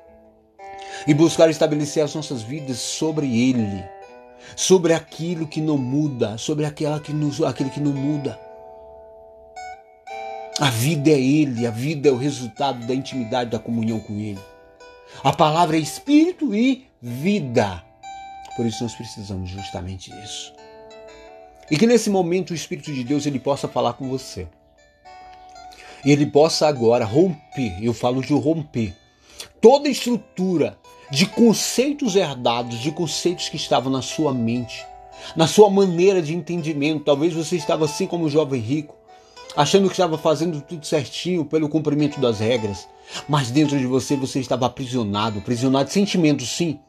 E 1.06 1.14
buscar 1.14 1.50
estabelecer 1.50 2.04
as 2.04 2.14
nossas 2.14 2.42
vidas 2.42 2.78
sobre 2.78 3.26
Ele 3.26 3.82
sobre 4.56 4.92
aquilo 4.92 5.46
que 5.46 5.60
não 5.60 5.78
muda, 5.78 6.36
sobre 6.38 6.64
aquela 6.64 7.00
que 7.00 7.12
nos, 7.12 7.42
aquilo 7.42 7.70
que 7.70 7.80
não 7.80 7.92
muda. 7.92 8.38
A 10.60 10.70
vida 10.70 11.10
é 11.10 11.20
Ele, 11.20 11.66
a 11.66 11.70
vida 11.70 12.08
é 12.08 12.12
o 12.12 12.16
resultado 12.16 12.86
da 12.86 12.94
intimidade, 12.94 13.50
da 13.50 13.58
comunhão 13.58 13.98
com 14.00 14.14
Ele. 14.14 14.40
A 15.24 15.32
palavra 15.32 15.76
é 15.76 15.80
espírito 15.80 16.54
e 16.54 16.86
vida. 17.00 17.82
Por 18.56 18.66
isso 18.66 18.82
nós 18.82 18.94
precisamos 18.94 19.50
justamente 19.50 20.10
disso. 20.10 20.52
E 21.70 21.76
que 21.76 21.86
nesse 21.86 22.10
momento 22.10 22.50
o 22.50 22.54
Espírito 22.54 22.92
de 22.92 23.02
Deus 23.02 23.24
ele 23.24 23.38
possa 23.38 23.66
falar 23.66 23.94
com 23.94 24.08
você. 24.08 24.46
E 26.04 26.10
ele 26.10 26.26
possa 26.26 26.66
agora 26.66 27.04
romper, 27.04 27.82
eu 27.82 27.94
falo 27.94 28.20
de 28.20 28.34
romper, 28.34 28.94
toda 29.60 29.88
estrutura 29.88 30.76
de 31.12 31.26
conceitos 31.26 32.16
herdados, 32.16 32.78
de 32.78 32.90
conceitos 32.90 33.50
que 33.50 33.56
estavam 33.56 33.92
na 33.92 34.00
sua 34.00 34.32
mente, 34.32 34.82
na 35.36 35.46
sua 35.46 35.68
maneira 35.68 36.22
de 36.22 36.34
entendimento. 36.34 37.04
Talvez 37.04 37.34
você 37.34 37.54
estava 37.54 37.84
assim 37.84 38.06
como 38.06 38.24
o 38.24 38.30
jovem 38.30 38.58
rico, 38.58 38.96
achando 39.54 39.88
que 39.88 39.92
estava 39.92 40.16
fazendo 40.16 40.62
tudo 40.62 40.86
certinho 40.86 41.44
pelo 41.44 41.68
cumprimento 41.68 42.18
das 42.18 42.40
regras, 42.40 42.88
mas 43.28 43.50
dentro 43.50 43.78
de 43.78 43.84
você 43.84 44.16
você 44.16 44.40
estava 44.40 44.64
aprisionado, 44.64 45.40
aprisionado 45.40 45.88
de 45.88 45.92
sentimentos, 45.92 46.48
sim. 46.48 46.80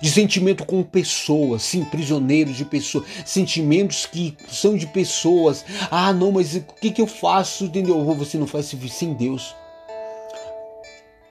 De 0.00 0.10
sentimento 0.10 0.64
com 0.64 0.82
pessoas, 0.82 1.62
sim, 1.64 1.84
prisioneiros 1.84 2.56
de 2.56 2.64
pessoas, 2.64 3.04
sentimentos 3.26 4.06
que 4.06 4.34
são 4.48 4.74
de 4.74 4.86
pessoas. 4.86 5.66
Ah, 5.90 6.14
não, 6.14 6.32
mas 6.32 6.54
o 6.54 6.62
que, 6.80 6.90
que 6.90 7.02
eu 7.02 7.06
faço? 7.06 7.64
Entendeu? 7.64 8.02
Você 8.14 8.38
não 8.38 8.46
faz 8.46 8.74
sem 8.90 9.12
Deus 9.12 9.54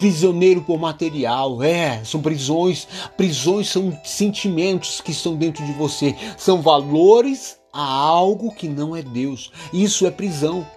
prisioneiro 0.04 0.62
por 0.62 0.78
material. 0.78 1.64
É, 1.64 2.04
são 2.04 2.22
prisões. 2.22 2.86
Prisões 3.16 3.70
são 3.70 3.98
sentimentos 4.04 5.00
que 5.00 5.12
estão 5.12 5.34
dentro 5.34 5.66
de 5.66 5.72
você. 5.72 6.14
São 6.38 6.62
valores 6.62 7.58
a 7.72 7.82
algo 7.82 8.54
que 8.54 8.68
não 8.68 8.94
é 8.94 9.02
Deus. 9.02 9.50
Isso 9.72 10.06
é 10.06 10.12
prisão. 10.12 10.68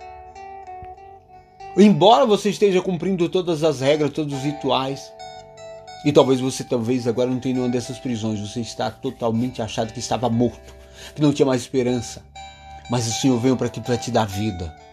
Embora 1.77 2.25
você 2.25 2.51
esteja 2.51 2.81
cumprindo 2.81 3.29
todas 3.29 3.65
as 3.65 3.81
regras, 3.81 4.13
todos 4.13 4.33
os 4.33 4.45
rituais, 4.45 5.13
e 6.05 6.13
talvez 6.13 6.41
você 6.41 6.63
talvez 6.63 7.09
agora 7.09 7.29
não 7.29 7.41
tenha 7.41 7.57
nenhuma 7.57 7.73
dessas 7.73 7.99
prisões, 7.99 8.39
você 8.39 8.61
está 8.61 8.93
totalmente 8.93 9.61
achado 9.61 9.93
que 9.93 9.99
estava 9.99 10.31
morto, 10.31 10.73
que 11.17 11.21
não 11.21 11.33
tinha 11.33 11.45
mais 11.45 11.63
esperança. 11.63 12.25
Mas 12.89 13.09
o 13.09 13.13
Senhor 13.13 13.41
veio 13.41 13.57
para 13.57 13.69
te 13.69 14.11
dar 14.13 14.25
vida 14.25 14.86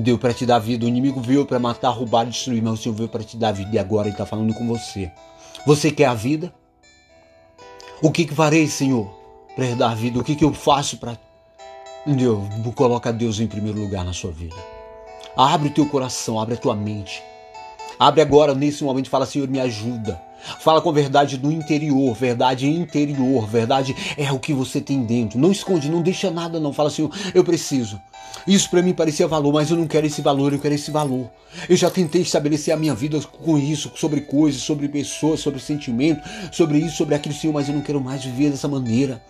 deu 0.00 0.18
para 0.18 0.34
te 0.34 0.44
dar 0.44 0.58
vida. 0.58 0.84
O 0.84 0.88
inimigo 0.88 1.20
veio 1.20 1.46
para 1.46 1.58
matar, 1.58 1.90
roubar, 1.90 2.26
destruir, 2.26 2.62
mas 2.62 2.74
o 2.74 2.76
Senhor 2.82 2.94
veio 2.94 3.08
para 3.08 3.22
te 3.22 3.36
dar 3.36 3.52
vida 3.52 3.70
e 3.74 3.78
agora 3.78 4.08
ele 4.08 4.14
está 4.14 4.26
falando 4.26 4.52
com 4.54 4.66
você. 4.66 5.10
Você 5.66 5.90
quer 5.90 6.06
a 6.06 6.14
vida? 6.14 6.52
O 8.02 8.10
que 8.10 8.24
que 8.24 8.34
farei, 8.34 8.66
Senhor, 8.66 9.08
para 9.54 9.74
dar 9.74 9.94
vida? 9.94 10.18
O 10.18 10.24
que 10.24 10.34
que 10.34 10.44
eu 10.44 10.52
faço 10.52 10.98
para 10.98 11.16
Deus, 12.06 12.44
coloca 12.74 13.12
Deus 13.12 13.40
em 13.40 13.46
primeiro 13.46 13.80
lugar 13.80 14.04
na 14.04 14.12
sua 14.12 14.30
vida. 14.30 14.56
Abre 15.36 15.68
o 15.68 15.72
teu 15.72 15.86
coração, 15.86 16.38
abre 16.38 16.54
a 16.54 16.58
tua 16.58 16.74
mente. 16.76 17.22
Abre 17.98 18.20
agora 18.20 18.54
nesse 18.54 18.84
momento 18.84 19.06
e 19.06 19.10
fala, 19.10 19.24
Senhor, 19.24 19.48
me 19.48 19.58
ajuda. 19.58 20.20
Fala 20.60 20.80
com 20.80 20.92
verdade 20.92 21.36
do 21.36 21.50
interior, 21.50 22.14
verdade 22.14 22.68
interior, 22.68 23.46
verdade 23.46 23.94
é 24.16 24.30
o 24.32 24.38
que 24.38 24.52
você 24.52 24.80
tem 24.80 25.04
dentro. 25.04 25.38
Não 25.38 25.50
esconde, 25.50 25.90
não 25.90 26.02
deixa 26.02 26.30
nada, 26.30 26.60
não. 26.60 26.72
Fala 26.72 26.88
assim, 26.88 27.08
eu 27.34 27.44
preciso. 27.44 28.00
Isso 28.46 28.68
para 28.68 28.82
mim 28.82 28.92
parecia 28.92 29.26
valor, 29.26 29.52
mas 29.52 29.70
eu 29.70 29.76
não 29.76 29.86
quero 29.86 30.06
esse 30.06 30.20
valor, 30.20 30.52
eu 30.52 30.58
quero 30.58 30.74
esse 30.74 30.90
valor. 30.90 31.30
Eu 31.68 31.76
já 31.76 31.90
tentei 31.90 32.22
estabelecer 32.22 32.74
a 32.74 32.76
minha 32.76 32.94
vida 32.94 33.20
com 33.20 33.58
isso, 33.58 33.92
sobre 33.94 34.20
coisas, 34.20 34.60
sobre 34.60 34.88
pessoas, 34.88 35.40
sobre 35.40 35.60
sentimento, 35.60 36.20
sobre 36.52 36.78
isso, 36.78 36.96
sobre 36.96 37.14
aquilo, 37.14 37.34
Senhor, 37.34 37.52
mas 37.52 37.68
eu 37.68 37.74
não 37.74 37.80
quero 37.80 38.00
mais 38.00 38.24
viver 38.24 38.50
dessa 38.50 38.68
maneira. 38.68 39.22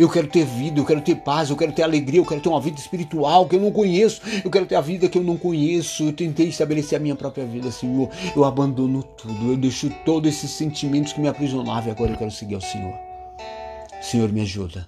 Eu 0.00 0.08
quero 0.08 0.28
ter 0.28 0.46
vida, 0.46 0.80
eu 0.80 0.86
quero 0.86 1.02
ter 1.02 1.14
paz, 1.14 1.50
eu 1.50 1.56
quero 1.58 1.72
ter 1.72 1.82
alegria, 1.82 2.20
eu 2.20 2.24
quero 2.24 2.40
ter 2.40 2.48
uma 2.48 2.58
vida 2.58 2.80
espiritual 2.80 3.46
que 3.46 3.54
eu 3.54 3.60
não 3.60 3.70
conheço, 3.70 4.22
eu 4.42 4.50
quero 4.50 4.64
ter 4.64 4.74
a 4.74 4.80
vida 4.80 5.10
que 5.10 5.18
eu 5.18 5.22
não 5.22 5.36
conheço. 5.36 6.04
Eu 6.04 6.14
tentei 6.14 6.48
estabelecer 6.48 6.96
a 6.96 7.02
minha 7.02 7.14
própria 7.14 7.44
vida, 7.44 7.70
Senhor. 7.70 8.08
Eu 8.34 8.46
abandono 8.46 9.02
tudo, 9.02 9.50
eu 9.50 9.58
deixo 9.58 9.90
todos 10.06 10.32
esses 10.32 10.52
sentimentos 10.52 11.12
que 11.12 11.20
me 11.20 11.28
aprisionavam 11.28 11.88
e 11.88 11.90
agora 11.90 12.12
eu 12.12 12.16
quero 12.16 12.30
seguir 12.30 12.54
ao 12.54 12.62
Senhor. 12.62 12.94
Senhor, 14.00 14.32
me 14.32 14.40
ajuda. 14.40 14.86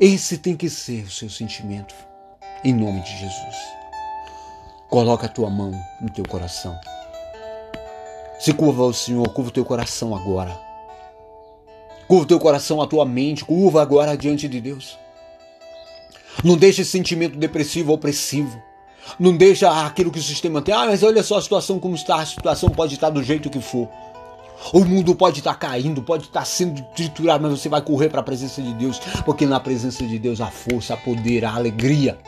Esse 0.00 0.36
tem 0.36 0.56
que 0.56 0.68
ser 0.68 1.04
o 1.04 1.10
seu 1.12 1.30
sentimento, 1.30 1.94
em 2.64 2.74
nome 2.74 3.02
de 3.02 3.10
Jesus. 3.16 3.56
Coloca 4.90 5.26
a 5.26 5.28
tua 5.28 5.48
mão 5.48 5.70
no 6.00 6.10
teu 6.10 6.24
coração. 6.24 6.76
Se 8.40 8.52
curva 8.52 8.82
ao 8.82 8.92
Senhor, 8.92 9.28
curva 9.28 9.50
o 9.50 9.52
teu 9.52 9.64
coração 9.64 10.12
agora. 10.12 10.63
Curva 12.06 12.24
o 12.24 12.26
teu 12.26 12.38
coração, 12.38 12.82
a 12.82 12.86
tua 12.86 13.04
mente, 13.04 13.44
curva 13.44 13.80
agora 13.80 14.16
diante 14.16 14.48
de 14.48 14.60
Deus. 14.60 14.98
Não 16.42 16.56
deixa 16.56 16.82
esse 16.82 16.90
sentimento 16.90 17.38
depressivo, 17.38 17.92
opressivo. 17.92 18.62
Não 19.18 19.36
deixa 19.36 19.70
aquilo 19.86 20.10
que 20.10 20.18
o 20.18 20.22
sistema 20.22 20.62
tem. 20.62 20.74
Ah, 20.74 20.86
mas 20.86 21.02
olha 21.02 21.22
só 21.22 21.38
a 21.38 21.42
situação 21.42 21.78
como 21.78 21.94
está. 21.94 22.16
A 22.16 22.26
situação 22.26 22.68
pode 22.70 22.94
estar 22.94 23.10
do 23.10 23.22
jeito 23.22 23.50
que 23.50 23.60
for. 23.60 23.88
O 24.72 24.84
mundo 24.84 25.14
pode 25.14 25.38
estar 25.38 25.54
caindo, 25.54 26.02
pode 26.02 26.24
estar 26.24 26.44
sendo 26.44 26.82
triturado, 26.94 27.42
mas 27.42 27.60
você 27.60 27.68
vai 27.68 27.82
correr 27.82 28.08
para 28.08 28.20
a 28.20 28.24
presença 28.24 28.62
de 28.62 28.72
Deus, 28.72 28.98
porque 29.24 29.44
na 29.44 29.60
presença 29.60 30.06
de 30.06 30.18
Deus 30.18 30.40
há 30.40 30.46
força, 30.46 30.94
há 30.94 30.96
poder, 30.96 31.44
há 31.44 31.54
alegria. 31.54 32.18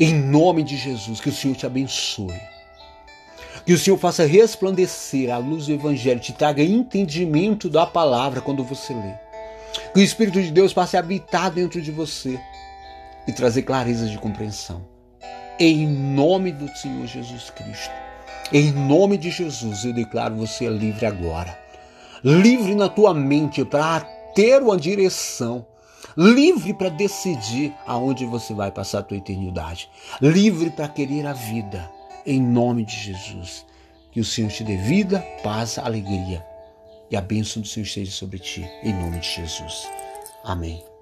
Em 0.00 0.14
nome 0.14 0.62
de 0.62 0.76
Jesus, 0.76 1.20
que 1.20 1.28
o 1.28 1.32
Senhor 1.32 1.56
te 1.56 1.66
abençoe. 1.66 2.55
Que 3.66 3.72
o 3.72 3.78
Senhor 3.78 3.98
faça 3.98 4.24
resplandecer 4.24 5.28
a 5.28 5.38
luz 5.38 5.66
do 5.66 5.72
Evangelho, 5.72 6.20
te 6.20 6.32
traga 6.32 6.62
entendimento 6.62 7.68
da 7.68 7.84
palavra 7.84 8.40
quando 8.40 8.62
você 8.62 8.94
lê. 8.94 9.14
Que 9.92 9.98
o 9.98 10.02
Espírito 10.04 10.40
de 10.40 10.52
Deus 10.52 10.72
passe 10.72 10.96
a 10.96 11.00
habitar 11.00 11.50
dentro 11.50 11.82
de 11.82 11.90
você 11.90 12.38
e 13.26 13.32
trazer 13.32 13.62
clareza 13.62 14.06
de 14.06 14.16
compreensão. 14.18 14.86
Em 15.58 15.84
nome 15.84 16.52
do 16.52 16.68
Senhor 16.76 17.08
Jesus 17.08 17.50
Cristo. 17.50 17.90
Em 18.52 18.70
nome 18.70 19.18
de 19.18 19.32
Jesus, 19.32 19.84
eu 19.84 19.92
declaro 19.92 20.36
você 20.36 20.68
livre 20.68 21.04
agora. 21.04 21.58
Livre 22.22 22.72
na 22.72 22.88
tua 22.88 23.12
mente 23.12 23.64
para 23.64 24.02
ter 24.32 24.62
uma 24.62 24.76
direção. 24.76 25.66
Livre 26.16 26.72
para 26.72 26.88
decidir 26.88 27.74
aonde 27.84 28.24
você 28.26 28.54
vai 28.54 28.70
passar 28.70 29.00
a 29.00 29.02
tua 29.02 29.16
eternidade. 29.16 29.90
Livre 30.22 30.70
para 30.70 30.86
querer 30.86 31.26
a 31.26 31.32
vida 31.32 31.95
em 32.26 32.40
nome 32.40 32.84
de 32.84 32.96
Jesus. 32.96 33.64
Que 34.10 34.20
o 34.20 34.24
Senhor 34.24 34.50
te 34.50 34.64
dê 34.64 34.76
vida, 34.76 35.20
paz, 35.42 35.78
alegria 35.78 36.44
e 37.10 37.16
a 37.16 37.20
bênção 37.20 37.62
do 37.62 37.68
Senhor 37.68 37.84
esteja 37.84 38.10
sobre 38.10 38.38
ti, 38.38 38.68
em 38.82 38.92
nome 38.92 39.20
de 39.20 39.28
Jesus. 39.28 39.88
Amém. 40.44 40.95